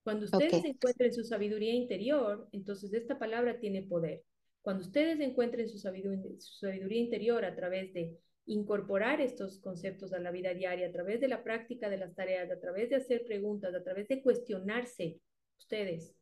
Cuando 0.08 0.24
ustedes 0.24 0.64
encuentren 0.64 1.14
su 1.14 1.26
sabiduría 1.26 1.74
interior, 1.74 2.48
entonces 2.54 2.94
esta 2.94 3.20
palabra 3.20 3.60
tiene 3.60 3.84
poder. 3.84 4.24
Cuando 4.62 4.84
ustedes 4.86 5.20
encuentren 5.20 5.68
su 5.68 5.78
sabiduría, 5.80 6.98
interior 6.98 7.44
a 7.44 7.54
través 7.54 7.94
de 7.94 8.18
incorporar 8.46 9.20
estos 9.20 9.60
conceptos 9.60 10.14
a 10.14 10.20
la 10.20 10.32
vida 10.32 10.54
diaria, 10.54 10.88
a 10.88 10.92
través 10.94 11.20
de 11.20 11.28
la 11.28 11.44
práctica 11.44 11.90
de 11.90 11.98
las 11.98 12.16
tareas, 12.16 12.50
a 12.50 12.58
través 12.62 12.90
de 12.90 12.96
hacer 12.96 13.26
preguntas, 13.26 13.76
a 13.76 13.84
través 13.84 14.08
de 14.08 14.22
cuestionarse 14.22 15.20
ustedes, 15.60 16.16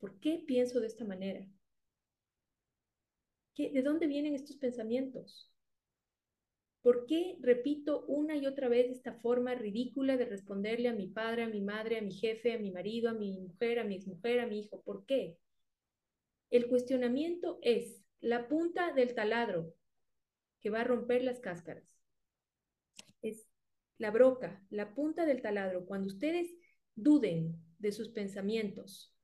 ¿por 0.00 0.18
qué 0.18 0.42
pienso 0.44 0.80
de 0.80 0.88
esta 0.88 1.04
manera? 1.04 1.46
¿De 3.56 3.80
dónde 3.82 4.08
vienen 4.08 4.34
estos 4.34 4.56
pensamientos? 4.56 5.48
¿Por 6.82 7.04
qué 7.06 7.36
repito 7.40 8.06
una 8.06 8.36
y 8.36 8.46
otra 8.46 8.68
vez 8.68 8.90
esta 8.90 9.12
forma 9.12 9.54
ridícula 9.54 10.16
de 10.16 10.24
responderle 10.24 10.88
a 10.88 10.94
mi 10.94 11.08
padre, 11.08 11.42
a 11.42 11.48
mi 11.48 11.60
madre, 11.60 11.98
a 11.98 12.02
mi 12.02 12.12
jefe, 12.12 12.54
a 12.54 12.58
mi 12.58 12.70
marido, 12.70 13.10
a 13.10 13.14
mi 13.14 13.38
mujer, 13.38 13.78
a 13.78 13.84
mi 13.84 13.96
exmujer, 13.96 14.40
a 14.40 14.46
mi 14.46 14.60
hijo? 14.60 14.82
¿Por 14.82 15.04
qué? 15.04 15.36
El 16.48 16.68
cuestionamiento 16.68 17.58
es 17.62 18.02
la 18.20 18.48
punta 18.48 18.92
del 18.92 19.14
taladro 19.14 19.74
que 20.60 20.70
va 20.70 20.80
a 20.80 20.84
romper 20.84 21.22
las 21.22 21.38
cáscaras. 21.38 21.98
Es 23.22 23.46
la 23.98 24.10
broca, 24.10 24.64
la 24.70 24.94
punta 24.94 25.26
del 25.26 25.42
taladro. 25.42 25.84
Cuando 25.84 26.08
ustedes 26.08 26.54
duden 26.94 27.56
de 27.78 27.92
sus 27.92 28.08
pensamientos, 28.08 29.14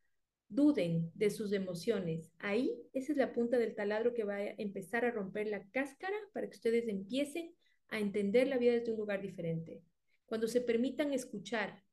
duden 0.48 1.10
de 1.14 1.30
sus 1.30 1.52
emociones. 1.52 2.30
Ahí, 2.38 2.80
esa 2.92 3.12
es 3.12 3.18
la 3.18 3.32
punta 3.32 3.58
del 3.58 3.74
taladro 3.74 4.14
que 4.14 4.24
va 4.24 4.36
a 4.36 4.54
empezar 4.58 5.04
a 5.04 5.10
romper 5.10 5.48
la 5.48 5.68
cáscara 5.70 6.16
para 6.32 6.48
que 6.48 6.56
ustedes 6.56 6.88
empiecen 6.88 7.54
a 7.88 7.98
entender 7.98 8.48
la 8.48 8.58
vida 8.58 8.72
desde 8.72 8.92
un 8.92 8.98
lugar 8.98 9.20
diferente. 9.22 9.82
Cuando 10.26 10.48
se 10.48 10.60
permitan 10.60 11.12
escuchar, 11.12 11.84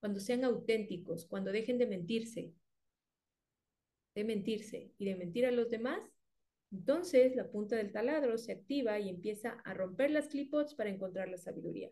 cuando 0.00 0.20
sean 0.20 0.44
auténticos, 0.44 1.26
cuando 1.26 1.52
dejen 1.52 1.78
de 1.78 1.86
mentirse, 1.86 2.52
de 4.14 4.24
mentirse 4.24 4.92
y 4.98 5.04
de 5.06 5.16
mentir 5.16 5.46
a 5.46 5.50
los 5.50 5.70
demás, 5.70 6.10
entonces 6.70 7.36
la 7.36 7.50
punta 7.50 7.76
del 7.76 7.92
taladro 7.92 8.38
se 8.38 8.52
activa 8.52 8.98
y 8.98 9.08
empieza 9.08 9.50
a 9.64 9.74
romper 9.74 10.10
las 10.10 10.28
clipots 10.28 10.74
para 10.74 10.90
encontrar 10.90 11.28
la 11.28 11.38
sabiduría. 11.38 11.90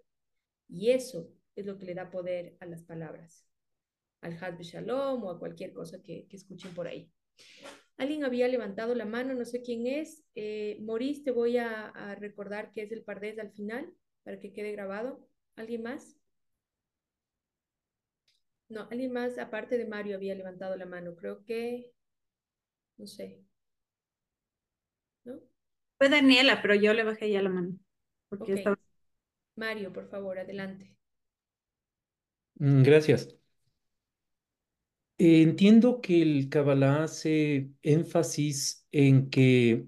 Y 0.68 0.90
eso 0.90 1.30
es 1.54 1.66
lo 1.66 1.78
que 1.78 1.86
le 1.86 1.94
da 1.94 2.10
poder 2.10 2.56
a 2.60 2.66
las 2.66 2.82
palabras 2.82 3.46
al 4.24 4.38
Hadbe 4.40 4.64
Shalom 4.64 5.22
o 5.22 5.30
a 5.30 5.38
cualquier 5.38 5.72
cosa 5.72 6.02
que, 6.02 6.26
escuchen 6.30 6.74
por 6.74 6.88
ahí. 6.88 7.12
Alguien 7.96 8.24
había 8.24 8.48
levantado 8.48 8.94
la 8.94 9.04
mano, 9.04 9.34
no 9.34 9.44
sé 9.44 9.62
quién 9.62 9.86
es. 9.86 10.24
Eh, 10.34 10.78
Maurice, 10.80 11.22
te 11.22 11.30
voy 11.30 11.58
a, 11.58 12.16
recordar 12.18 12.72
que 12.72 12.82
es 12.82 12.90
el 12.90 13.04
Pardés 13.04 13.38
al 13.38 13.52
final 13.52 13.92
para 14.24 14.40
que 14.40 14.52
quede 14.52 14.72
grabado. 14.72 15.28
¿Alguien 15.56 15.82
más? 15.82 16.16
No, 18.68 18.88
alguien 18.90 19.12
más 19.12 19.38
aparte 19.38 19.76
de 19.76 19.86
Mario 19.86 20.16
había 20.16 20.34
levantado 20.34 20.74
la 20.76 20.86
mano. 20.86 21.14
Creo 21.14 21.44
que, 21.44 21.92
no 22.96 23.06
sé. 23.06 23.44
¿No? 25.24 25.38
Fue 25.98 26.08
Daniela, 26.08 26.62
pero 26.62 26.74
yo 26.74 26.94
le 26.94 27.04
bajé 27.04 27.30
ya 27.30 27.42
la 27.42 27.50
mano. 27.50 27.78
Mario, 29.54 29.92
por 29.92 30.08
favor, 30.08 30.38
adelante. 30.38 30.96
Mm, 32.54 32.82
gracias. 35.18 35.46
Entiendo 35.48 36.00
que 36.00 36.22
el 36.22 36.48
Kabbalah 36.48 37.04
hace 37.04 37.70
énfasis 37.82 38.86
en 38.90 39.30
que 39.30 39.86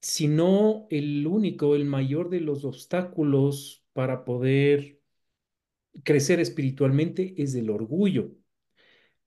si 0.00 0.28
no 0.28 0.86
el 0.90 1.26
único, 1.26 1.74
el 1.74 1.84
mayor 1.84 2.30
de 2.30 2.40
los 2.40 2.64
obstáculos 2.64 3.84
para 3.92 4.24
poder 4.24 5.00
crecer 6.04 6.40
espiritualmente 6.40 7.34
es 7.36 7.54
el 7.54 7.70
orgullo. 7.70 8.32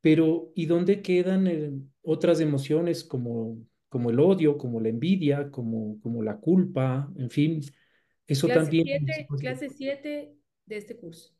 Pero 0.02 0.52
¿y 0.56 0.66
dónde 0.66 1.02
quedan 1.02 1.48
eh, 1.48 1.72
otras 2.02 2.40
emociones 2.40 3.04
como, 3.04 3.58
como 3.90 4.10
el 4.10 4.20
odio, 4.20 4.58
como 4.58 4.80
la 4.80 4.90
envidia, 4.90 5.52
como, 5.52 6.00
como 6.00 6.24
la 6.24 6.38
culpa? 6.38 7.12
En 7.18 7.30
fin, 7.30 7.62
eso 8.26 8.48
también... 8.48 9.06
clase 9.40 9.70
7 9.70 10.34
de 10.66 10.78
este 10.78 10.96
curso. 10.96 11.34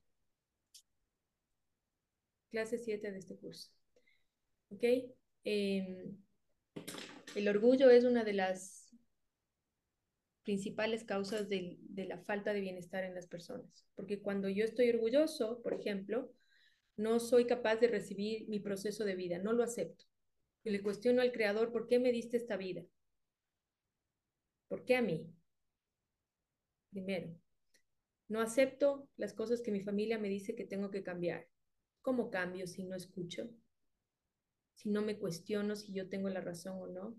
Clase 2.52 2.78
7 2.78 3.12
de 3.12 3.20
este 3.20 3.38
curso. 3.38 3.70
¿Ok? 4.70 4.84
Em, 5.44 6.18
el 7.36 7.48
orgullo 7.48 7.90
es 7.90 8.04
una 8.04 8.24
de 8.24 8.34
las 8.34 8.90
principales 10.44 11.04
causas 11.04 11.48
de, 11.48 11.78
la 11.96 12.18
falta 12.18 12.54
de 12.54 12.62
bienestar 12.62 13.04
en 13.04 13.14
las 13.14 13.28
personas, 13.28 13.86
porque 13.96 14.20
cuando 14.20 14.50
yo 14.50 14.66
estoy 14.66 14.90
orgulloso, 14.90 15.62
por 15.62 15.74
ejemplo, 15.74 16.32
no 16.98 17.20
soy 17.20 17.46
capaz 17.46 17.78
de 17.78 17.88
recibir 17.88 18.50
mi 18.50 18.60
proceso 18.60 19.06
de 19.06 19.16
vida, 19.16 19.38
no 19.38 19.54
lo 19.54 19.64
acepto. 19.64 20.06
Y 20.64 20.72
le 20.72 20.82
cuestiono 20.82 21.22
al 21.22 21.32
creador, 21.32 21.72
¿por 21.72 21.88
qué 21.88 22.00
me 22.00 22.12
diste 22.12 22.36
esta 22.38 22.58
vida? 22.58 22.84
¿Por 24.68 24.86
qué 24.86 24.96
a 24.96 25.02
mí? 25.02 25.32
Primero, 26.90 27.30
no 28.28 28.42
acepto 28.42 29.08
las 29.18 29.34
cosas 29.34 29.62
que 29.62 29.72
mi 29.72 29.82
familia 29.82 30.18
me 30.18 30.30
dice 30.30 30.56
que 30.56 30.66
tengo 30.66 30.90
que 30.90 31.04
cambiar. 31.04 31.48
¿Cómo 32.02 32.30
cambio 32.30 32.68
si 32.68 32.84
no 32.84 32.96
escucho? 32.96 33.50
Si 34.80 34.90
no 34.90 35.02
me 35.02 35.20
cuestiono 35.20 35.76
si 35.76 35.92
yo 35.92 36.08
tengo 36.08 36.30
la 36.30 36.40
razón 36.40 36.82
o 36.82 36.88
no. 36.88 37.18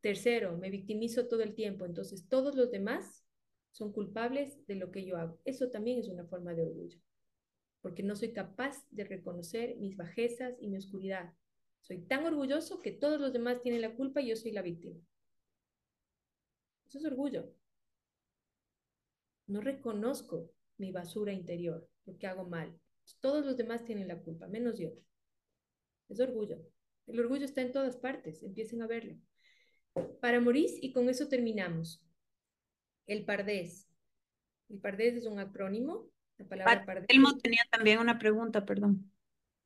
Tercero, 0.00 0.58
me 0.58 0.70
victimizo 0.70 1.28
todo 1.28 1.42
el 1.42 1.54
tiempo, 1.54 1.84
entonces 1.86 2.26
todos 2.28 2.56
los 2.56 2.72
demás 2.72 3.24
son 3.70 3.92
culpables 3.92 4.58
de 4.66 4.74
lo 4.74 4.90
que 4.90 5.04
yo 5.04 5.16
hago. 5.18 5.38
Eso 5.44 5.70
también 5.70 6.00
es 6.00 6.08
una 6.08 6.24
forma 6.24 6.52
de 6.54 6.62
orgullo, 6.62 6.98
porque 7.80 8.02
no 8.02 8.16
soy 8.16 8.32
capaz 8.32 8.84
de 8.90 9.04
reconocer 9.04 9.76
mis 9.76 9.96
bajezas 9.96 10.56
y 10.58 10.66
mi 10.66 10.78
oscuridad. 10.78 11.32
Soy 11.80 11.98
tan 12.00 12.26
orgulloso 12.26 12.82
que 12.82 12.90
todos 12.90 13.20
los 13.20 13.32
demás 13.32 13.62
tienen 13.62 13.82
la 13.82 13.94
culpa 13.94 14.20
y 14.20 14.30
yo 14.30 14.36
soy 14.36 14.50
la 14.50 14.62
víctima. 14.62 14.98
Eso 16.86 16.98
es 16.98 17.04
orgullo. 17.04 17.54
No 19.46 19.60
reconozco 19.60 20.50
mi 20.78 20.90
basura 20.90 21.32
interior, 21.32 21.88
lo 22.04 22.18
que 22.18 22.26
hago 22.26 22.48
mal. 22.48 22.76
Todos 23.20 23.46
los 23.46 23.56
demás 23.56 23.84
tienen 23.84 24.08
la 24.08 24.18
culpa, 24.18 24.48
menos 24.48 24.76
yo. 24.76 24.90
Es 26.12 26.20
orgullo. 26.20 26.58
El 27.06 27.20
orgullo 27.20 27.46
está 27.46 27.62
en 27.62 27.72
todas 27.72 27.96
partes, 27.96 28.42
empiecen 28.42 28.82
a 28.82 28.86
verlo. 28.86 29.16
Para 30.20 30.40
Maurice, 30.40 30.78
y 30.82 30.92
con 30.92 31.08
eso 31.08 31.26
terminamos. 31.26 32.04
El 33.06 33.24
pardés. 33.24 33.88
El 34.68 34.78
pardés 34.78 35.14
es 35.14 35.24
un 35.24 35.38
acrónimo. 35.38 36.10
La 36.36 36.46
palabra 36.46 36.84
pardés. 36.84 37.06
Telmo 37.06 37.38
tenía 37.38 37.62
también 37.70 37.98
una 37.98 38.18
pregunta, 38.18 38.66
perdón. 38.66 39.10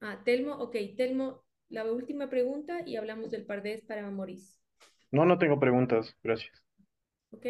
Ah, 0.01 0.23
Telmo, 0.25 0.53
ok. 0.55 0.77
Telmo, 0.97 1.45
la 1.69 1.91
última 1.91 2.31
pregunta 2.31 2.83
y 2.87 2.95
hablamos 2.95 3.33
del 3.33 3.45
pardés 3.45 3.83
para 3.83 4.09
Maurice. 4.09 4.61
No, 5.11 5.27
no 5.27 5.37
tengo 5.39 5.59
preguntas, 5.59 6.17
gracias. 6.23 6.63
Ok. 7.33 7.47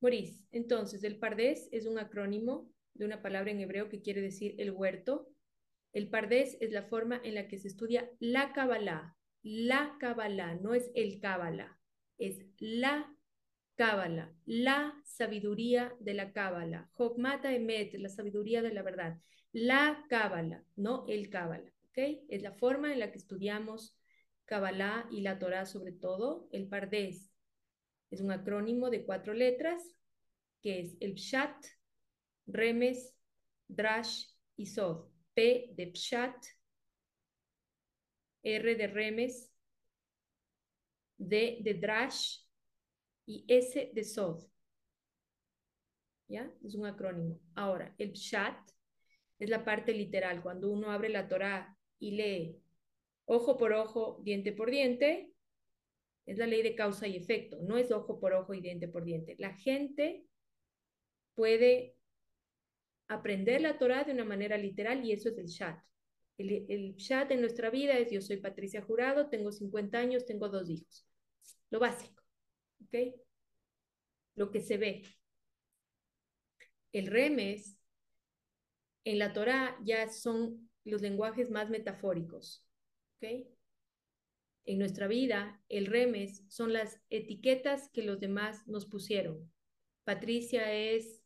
Maurice, 0.00 0.44
entonces, 0.52 1.02
el 1.02 1.18
pardés 1.18 1.68
es 1.72 1.86
un 1.86 1.98
acrónimo 1.98 2.70
de 2.94 3.06
una 3.06 3.22
palabra 3.22 3.50
en 3.50 3.58
hebreo 3.58 3.88
que 3.88 4.02
quiere 4.02 4.20
decir 4.20 4.54
el 4.58 4.70
huerto 4.70 5.28
el 5.92 6.08
Pardés 6.08 6.56
es 6.60 6.72
la 6.72 6.82
forma 6.82 7.20
en 7.24 7.34
la 7.34 7.48
que 7.48 7.58
se 7.58 7.68
estudia 7.68 8.10
la 8.20 8.52
Kabbalah. 8.52 9.16
La 9.42 9.96
Kabbalah, 10.00 10.56
no 10.56 10.74
es 10.74 10.90
el 10.94 11.20
Kabbalah, 11.20 11.78
es 12.18 12.44
la 12.58 13.12
Cábala, 13.76 14.34
la 14.46 14.94
sabiduría 15.04 15.94
de 16.00 16.14
la 16.14 16.32
Cábala. 16.32 16.88
Jokmata 16.92 17.54
Emet, 17.54 17.94
la 17.94 18.08
sabiduría 18.08 18.62
de 18.62 18.72
la 18.72 18.82
verdad. 18.82 19.20
La 19.52 20.04
Cábala, 20.08 20.64
no 20.76 21.04
el 21.08 21.28
Cábala, 21.30 21.70
¿ok? 21.90 22.24
Es 22.28 22.42
la 22.42 22.52
forma 22.52 22.92
en 22.92 23.00
la 23.00 23.12
que 23.12 23.18
estudiamos 23.18 23.96
Kabbalah 24.46 25.06
y 25.10 25.20
la 25.20 25.38
Torah 25.38 25.66
sobre 25.66 25.92
todo. 25.92 26.48
El 26.52 26.68
Pardes 26.68 27.30
es 28.10 28.20
un 28.20 28.30
acrónimo 28.30 28.90
de 28.90 29.04
cuatro 29.04 29.34
letras 29.34 29.82
que 30.62 30.80
es 30.80 30.96
el 31.00 31.14
Pshat, 31.14 31.54
Remes, 32.46 33.14
Drash 33.68 34.26
y 34.56 34.66
Sod. 34.66 35.15
P 35.36 35.68
de 35.76 35.88
Pshat, 35.88 36.34
R 38.42 38.74
de 38.74 38.86
Remes, 38.86 39.52
D 41.18 41.58
de 41.60 41.74
Drash 41.74 42.38
y 43.26 43.44
S 43.46 43.90
de 43.92 44.04
Sod. 44.04 44.46
¿Ya? 46.28 46.50
Es 46.64 46.74
un 46.74 46.86
acrónimo. 46.86 47.38
Ahora, 47.54 47.94
el 47.98 48.12
Pshat 48.12 48.56
es 49.38 49.50
la 49.50 49.62
parte 49.62 49.92
literal. 49.92 50.42
Cuando 50.42 50.70
uno 50.70 50.90
abre 50.90 51.10
la 51.10 51.28
Torah 51.28 51.76
y 51.98 52.12
lee 52.12 52.62
ojo 53.26 53.58
por 53.58 53.74
ojo, 53.74 54.20
diente 54.22 54.52
por 54.52 54.70
diente, 54.70 55.34
es 56.24 56.38
la 56.38 56.46
ley 56.46 56.62
de 56.62 56.74
causa 56.74 57.06
y 57.06 57.16
efecto. 57.16 57.58
No 57.60 57.76
es 57.76 57.92
ojo 57.92 58.18
por 58.18 58.32
ojo 58.32 58.54
y 58.54 58.62
diente 58.62 58.88
por 58.88 59.04
diente. 59.04 59.36
La 59.38 59.52
gente 59.52 60.24
puede 61.34 61.95
aprender 63.08 63.60
la 63.60 63.78
Torah 63.78 64.04
de 64.04 64.12
una 64.12 64.24
manera 64.24 64.56
literal 64.58 65.04
y 65.04 65.12
eso 65.12 65.28
es 65.28 65.38
el 65.38 65.46
Shat. 65.46 65.78
El, 66.38 66.66
el 66.68 66.96
Shat 66.96 67.30
en 67.30 67.40
nuestra 67.40 67.70
vida 67.70 67.98
es 67.98 68.10
yo 68.10 68.20
soy 68.20 68.38
Patricia 68.38 68.82
Jurado, 68.82 69.28
tengo 69.28 69.52
50 69.52 69.98
años, 69.98 70.26
tengo 70.26 70.48
dos 70.48 70.68
hijos. 70.68 71.06
Lo 71.70 71.78
básico. 71.78 72.22
¿Ok? 72.84 73.14
Lo 74.34 74.50
que 74.50 74.60
se 74.60 74.76
ve. 74.76 75.02
El 76.92 77.06
remes 77.06 77.78
en 79.04 79.18
la 79.18 79.32
Torah 79.32 79.78
ya 79.84 80.08
son 80.08 80.70
los 80.84 81.02
lenguajes 81.02 81.50
más 81.50 81.70
metafóricos. 81.70 82.64
¿Ok? 83.16 83.46
En 84.64 84.78
nuestra 84.78 85.06
vida, 85.06 85.62
el 85.68 85.86
remes 85.86 86.42
son 86.48 86.72
las 86.72 87.00
etiquetas 87.08 87.88
que 87.90 88.02
los 88.02 88.18
demás 88.18 88.66
nos 88.66 88.84
pusieron. 88.86 89.50
Patricia 90.04 90.72
es 90.72 91.22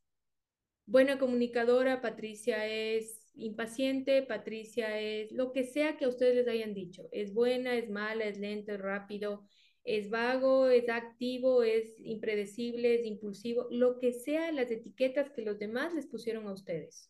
buena 0.90 1.18
comunicadora, 1.18 2.00
Patricia 2.00 2.66
es 2.66 3.31
impaciente, 3.35 4.22
Patricia 4.22 5.00
es 5.00 5.31
lo 5.31 5.53
que 5.53 5.62
sea 5.62 5.96
que 5.96 6.05
a 6.05 6.09
ustedes 6.09 6.35
les 6.35 6.48
hayan 6.48 6.74
dicho. 6.74 7.09
Es 7.12 7.33
buena, 7.33 7.76
es 7.76 7.88
mala, 7.88 8.24
es 8.24 8.38
lento, 8.38 8.72
es 8.72 8.81
rápido, 8.81 9.46
es 9.85 10.11
vago, 10.11 10.68
es 10.68 10.88
activo, 10.88 11.62
es 11.62 11.94
impredecible, 12.00 12.96
es 12.96 13.07
impulsivo, 13.07 13.68
lo 13.70 14.00
que 14.00 14.12
sea 14.12 14.50
las 14.50 14.70
etiquetas 14.72 15.31
que 15.31 15.42
los 15.42 15.61
demás 15.61 15.94
les 15.94 16.09
pusieron 16.09 16.48
a 16.48 16.53
ustedes. 16.53 17.09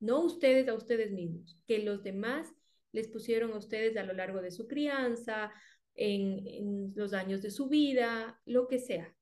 No 0.00 0.24
ustedes 0.24 0.66
a 0.66 0.74
ustedes 0.74 1.12
mismos, 1.12 1.60
que 1.64 1.78
los 1.78 2.02
demás 2.02 2.52
les 2.90 3.06
pusieron 3.06 3.52
a 3.52 3.58
ustedes 3.58 3.96
a 3.96 4.02
lo 4.02 4.14
largo 4.14 4.42
de 4.42 4.50
su 4.50 4.66
crianza, 4.66 5.52
en, 5.94 6.92
los 6.96 7.12
años 7.12 7.40
de 7.40 7.52
su 7.52 7.68
vida, 7.68 8.40
lo 8.46 8.66
que 8.66 8.80
sea. 8.80 9.14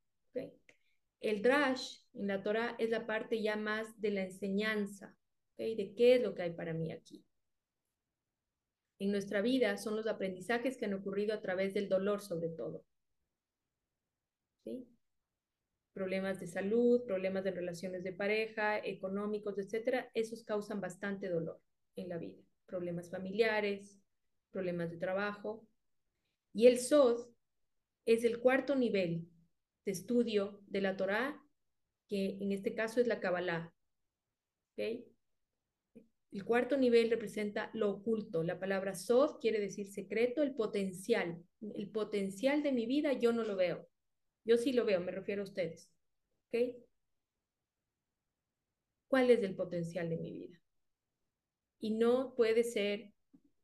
El 1.21 1.43
drash 1.43 2.00
en 2.15 2.27
la 2.27 2.43
Torah 2.43 2.77
es 2.79 2.91
la 2.91 3.07
parte 3.07 3.41
ya 3.43 3.57
más 3.57 4.01
de 4.01 4.11
la 4.11 4.23
enseñanza, 4.23 5.17
de 5.57 5.95
qué 5.97 6.15
es 6.15 6.23
lo 6.23 6.35
que 6.35 6.43
hay 6.43 6.53
para 6.53 6.73
mí 6.73 6.91
aquí. 6.91 7.25
En 8.99 9.11
nuestra 9.11 9.41
vida 9.41 9.77
son 9.77 9.97
los 9.97 10.07
aprendizajes 10.07 10.77
que 10.77 10.87
han 10.87 10.95
ocurrido 10.95 11.35
a 11.35 11.41
través 11.41 11.75
del 11.75 11.89
dolor 11.89 12.21
sobre 12.21 12.49
todo. 12.49 12.85
¿Sí? 14.65 14.87
Problemas 15.93 16.41
de 16.41 16.47
salud, 16.47 17.05
problemas 17.05 17.45
de 17.45 17.51
relaciones 17.51 18.05
de 18.05 18.13
pareja, 18.13 18.79
económicos, 18.79 19.59
etcétera, 19.59 20.11
esos 20.15 20.45
causan 20.45 20.81
bastante 20.81 21.29
dolor 21.29 21.61
en 21.97 22.09
la 22.09 22.19
vida. 22.19 22.43
Problemas 22.67 23.11
familiares, 23.11 24.01
problemas 24.51 24.91
de 24.91 24.99
trabajo. 24.99 25.67
Y 26.53 26.67
el 26.67 26.79
SOD 26.79 27.27
es 28.07 28.25
el 28.25 28.41
cuarto 28.41 28.77
nivel 28.77 29.29
de 29.85 29.93
estudio 29.93 30.61
de 30.67 30.81
la 30.81 30.97
Torá, 30.97 31.43
que 32.11 32.37
en 32.41 32.51
este 32.51 32.75
caso 32.75 33.01
es 33.01 33.07
la 33.07 33.21
Kabbalah. 33.21 33.73
¿Okay? 34.73 35.07
El 36.33 36.45
cuarto 36.45 36.77
nivel 36.77 37.09
representa 37.09 37.71
lo 37.73 37.91
oculto. 37.91 38.43
La 38.43 38.59
palabra 38.59 38.95
Sod 38.95 39.39
quiere 39.41 39.61
decir 39.61 39.87
secreto, 39.87 40.43
el 40.43 40.55
potencial. 40.55 41.43
El 41.61 41.89
potencial 41.91 42.63
de 42.63 42.73
mi 42.73 42.87
vida 42.87 43.13
yo 43.13 43.33
no 43.33 43.45
lo 43.45 43.57
veo. 43.57 43.89
Yo 44.45 44.57
sí 44.57 44.73
lo 44.73 44.85
veo, 44.85 45.01
me 45.01 45.13
refiero 45.13 45.43
a 45.43 45.45
ustedes. 45.45 45.89
¿Ok? 46.49 46.77
¿Cuál 49.09 49.31
es 49.31 49.43
el 49.43 49.55
potencial 49.55 50.11
de 50.11 50.19
mi 50.19 50.33
vida? 50.33 50.61
Y 51.79 51.93
no 51.93 52.35
puede 52.35 52.65
ser 52.65 53.13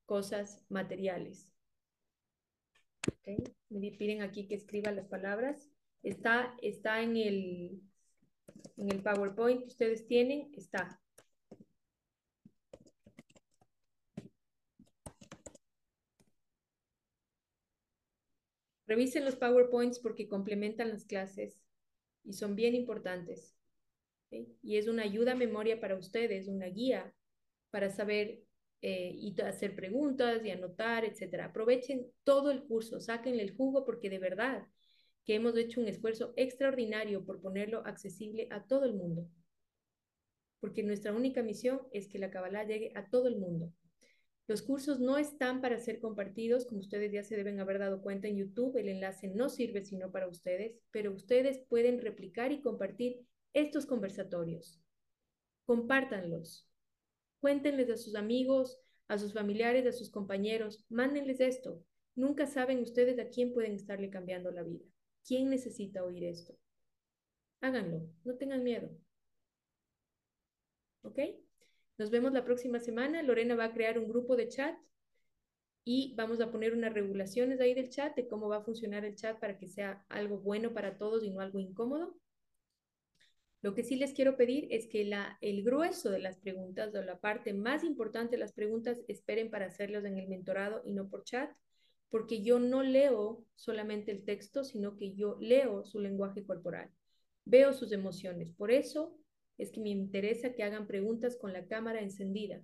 cosas 0.06 0.64
materiales. 0.68 1.52
Me 3.68 3.90
piden 3.92 4.22
aquí 4.22 4.46
que 4.46 4.54
escriba 4.54 4.92
las 4.92 5.06
palabras. 5.06 5.68
Está, 6.02 6.56
está 6.62 7.02
en, 7.02 7.16
el, 7.16 7.82
en 8.76 8.90
el 8.90 9.02
PowerPoint 9.02 9.66
ustedes 9.66 10.06
tienen, 10.06 10.52
está. 10.54 11.00
Revisen 18.86 19.24
los 19.24 19.36
PowerPoints 19.36 19.98
porque 19.98 20.28
complementan 20.28 20.90
las 20.90 21.04
clases 21.04 21.60
y 22.24 22.34
son 22.34 22.54
bien 22.54 22.74
importantes. 22.74 23.56
Y 24.30 24.76
es 24.76 24.86
una 24.88 25.02
ayuda 25.02 25.32
a 25.32 25.36
memoria 25.36 25.80
para 25.80 25.96
ustedes, 25.96 26.48
una 26.48 26.66
guía 26.66 27.12
para 27.70 27.90
saber 27.90 28.42
eh, 28.82 29.10
y 29.14 29.40
hacer 29.40 29.74
preguntas 29.74 30.44
y 30.44 30.50
anotar, 30.50 31.04
etc. 31.04 31.44
Aprovechen 31.44 32.06
todo 32.24 32.50
el 32.50 32.62
curso, 32.64 33.00
sáquenle 33.00 33.42
el 33.42 33.56
jugo 33.56 33.84
porque 33.84 34.10
de 34.10 34.18
verdad 34.18 34.66
que 35.26 35.34
hemos 35.34 35.56
hecho 35.56 35.80
un 35.80 35.88
esfuerzo 35.88 36.32
extraordinario 36.36 37.24
por 37.24 37.40
ponerlo 37.40 37.82
accesible 37.84 38.46
a 38.52 38.64
todo 38.64 38.84
el 38.84 38.94
mundo. 38.94 39.28
Porque 40.60 40.84
nuestra 40.84 41.12
única 41.12 41.42
misión 41.42 41.82
es 41.92 42.06
que 42.06 42.20
la 42.20 42.30
Kabbalah 42.30 42.64
llegue 42.64 42.92
a 42.94 43.10
todo 43.10 43.26
el 43.26 43.36
mundo. 43.36 43.72
Los 44.46 44.62
cursos 44.62 45.00
no 45.00 45.18
están 45.18 45.60
para 45.60 45.80
ser 45.80 45.98
compartidos, 45.98 46.64
como 46.64 46.80
ustedes 46.80 47.10
ya 47.10 47.24
se 47.24 47.36
deben 47.36 47.58
haber 47.58 47.80
dado 47.80 48.00
cuenta 48.00 48.28
en 48.28 48.36
YouTube, 48.36 48.76
el 48.76 48.88
enlace 48.88 49.26
no 49.26 49.48
sirve 49.48 49.82
sino 49.82 50.12
para 50.12 50.28
ustedes, 50.28 50.78
pero 50.92 51.12
ustedes 51.12 51.58
pueden 51.68 52.00
replicar 52.00 52.52
y 52.52 52.60
compartir 52.60 53.26
estos 53.52 53.84
conversatorios. 53.84 54.80
Compártanlos. 55.64 56.68
Cuéntenles 57.40 57.90
a 57.90 57.96
sus 57.96 58.14
amigos, 58.14 58.78
a 59.08 59.18
sus 59.18 59.32
familiares, 59.32 59.84
a 59.86 59.92
sus 59.92 60.10
compañeros, 60.10 60.84
mándenles 60.88 61.40
esto. 61.40 61.82
Nunca 62.14 62.46
saben 62.46 62.78
ustedes 62.78 63.18
a 63.18 63.28
quién 63.28 63.52
pueden 63.52 63.72
estarle 63.72 64.08
cambiando 64.10 64.52
la 64.52 64.62
vida. 64.62 64.84
¿Quién 65.26 65.50
necesita 65.50 66.04
oír 66.04 66.24
esto? 66.24 66.56
Háganlo, 67.60 68.08
no 68.24 68.36
tengan 68.36 68.62
miedo. 68.62 68.90
¿Ok? 71.02 71.18
Nos 71.98 72.10
vemos 72.10 72.32
la 72.32 72.44
próxima 72.44 72.78
semana. 72.78 73.22
Lorena 73.22 73.56
va 73.56 73.64
a 73.64 73.72
crear 73.72 73.98
un 73.98 74.08
grupo 74.08 74.36
de 74.36 74.48
chat 74.48 74.76
y 75.84 76.14
vamos 76.16 76.40
a 76.40 76.50
poner 76.50 76.74
unas 76.74 76.92
regulaciones 76.92 77.60
ahí 77.60 77.74
del 77.74 77.90
chat 77.90 78.14
de 78.14 78.28
cómo 78.28 78.48
va 78.48 78.58
a 78.58 78.64
funcionar 78.64 79.04
el 79.04 79.14
chat 79.14 79.38
para 79.38 79.58
que 79.58 79.68
sea 79.68 80.04
algo 80.08 80.38
bueno 80.38 80.74
para 80.74 80.98
todos 80.98 81.24
y 81.24 81.30
no 81.30 81.40
algo 81.40 81.58
incómodo. 81.58 82.18
Lo 83.62 83.74
que 83.74 83.82
sí 83.82 83.96
les 83.96 84.12
quiero 84.12 84.36
pedir 84.36 84.68
es 84.70 84.86
que 84.86 85.04
la, 85.04 85.38
el 85.40 85.64
grueso 85.64 86.10
de 86.10 86.18
las 86.18 86.36
preguntas 86.38 86.94
o 86.94 87.02
la 87.02 87.20
parte 87.20 87.52
más 87.52 87.82
importante 87.82 88.32
de 88.32 88.40
las 88.40 88.52
preguntas 88.52 89.00
esperen 89.08 89.50
para 89.50 89.66
hacerlos 89.66 90.04
en 90.04 90.18
el 90.18 90.28
mentorado 90.28 90.82
y 90.84 90.92
no 90.92 91.08
por 91.08 91.24
chat, 91.24 91.50
porque 92.10 92.42
yo 92.42 92.58
no 92.58 92.82
leo 92.82 93.44
solamente 93.54 94.12
el 94.12 94.24
texto, 94.24 94.64
sino 94.64 94.96
que 94.96 95.14
yo 95.14 95.36
leo 95.40 95.84
su 95.84 95.98
lenguaje 95.98 96.44
corporal, 96.44 96.90
veo 97.44 97.72
sus 97.72 97.92
emociones. 97.92 98.52
Por 98.52 98.70
eso 98.70 99.18
es 99.58 99.70
que 99.70 99.80
me 99.80 99.90
interesa 99.90 100.52
que 100.52 100.62
hagan 100.62 100.86
preguntas 100.86 101.36
con 101.36 101.52
la 101.52 101.66
cámara 101.66 102.00
encendida. 102.00 102.62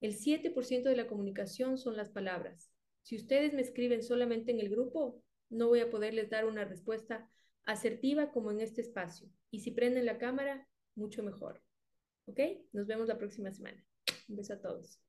El 0.00 0.16
7% 0.16 0.82
de 0.82 0.96
la 0.96 1.06
comunicación 1.06 1.78
son 1.78 1.96
las 1.96 2.10
palabras. 2.10 2.70
Si 3.02 3.16
ustedes 3.16 3.54
me 3.54 3.62
escriben 3.62 4.02
solamente 4.02 4.50
en 4.50 4.60
el 4.60 4.68
grupo, 4.68 5.22
no 5.48 5.68
voy 5.68 5.80
a 5.80 5.90
poderles 5.90 6.28
dar 6.28 6.44
una 6.44 6.64
respuesta 6.64 7.30
asertiva 7.64 8.30
como 8.30 8.50
en 8.50 8.60
este 8.60 8.80
espacio. 8.80 9.28
Y 9.50 9.60
si 9.60 9.70
prenden 9.70 10.06
la 10.06 10.18
cámara, 10.18 10.68
mucho 10.94 11.22
mejor. 11.22 11.62
¿Ok? 12.26 12.40
Nos 12.72 12.86
vemos 12.86 13.08
la 13.08 13.18
próxima 13.18 13.52
semana. 13.52 13.84
Un 14.28 14.36
beso 14.36 14.54
a 14.54 14.60
todos. 14.60 15.05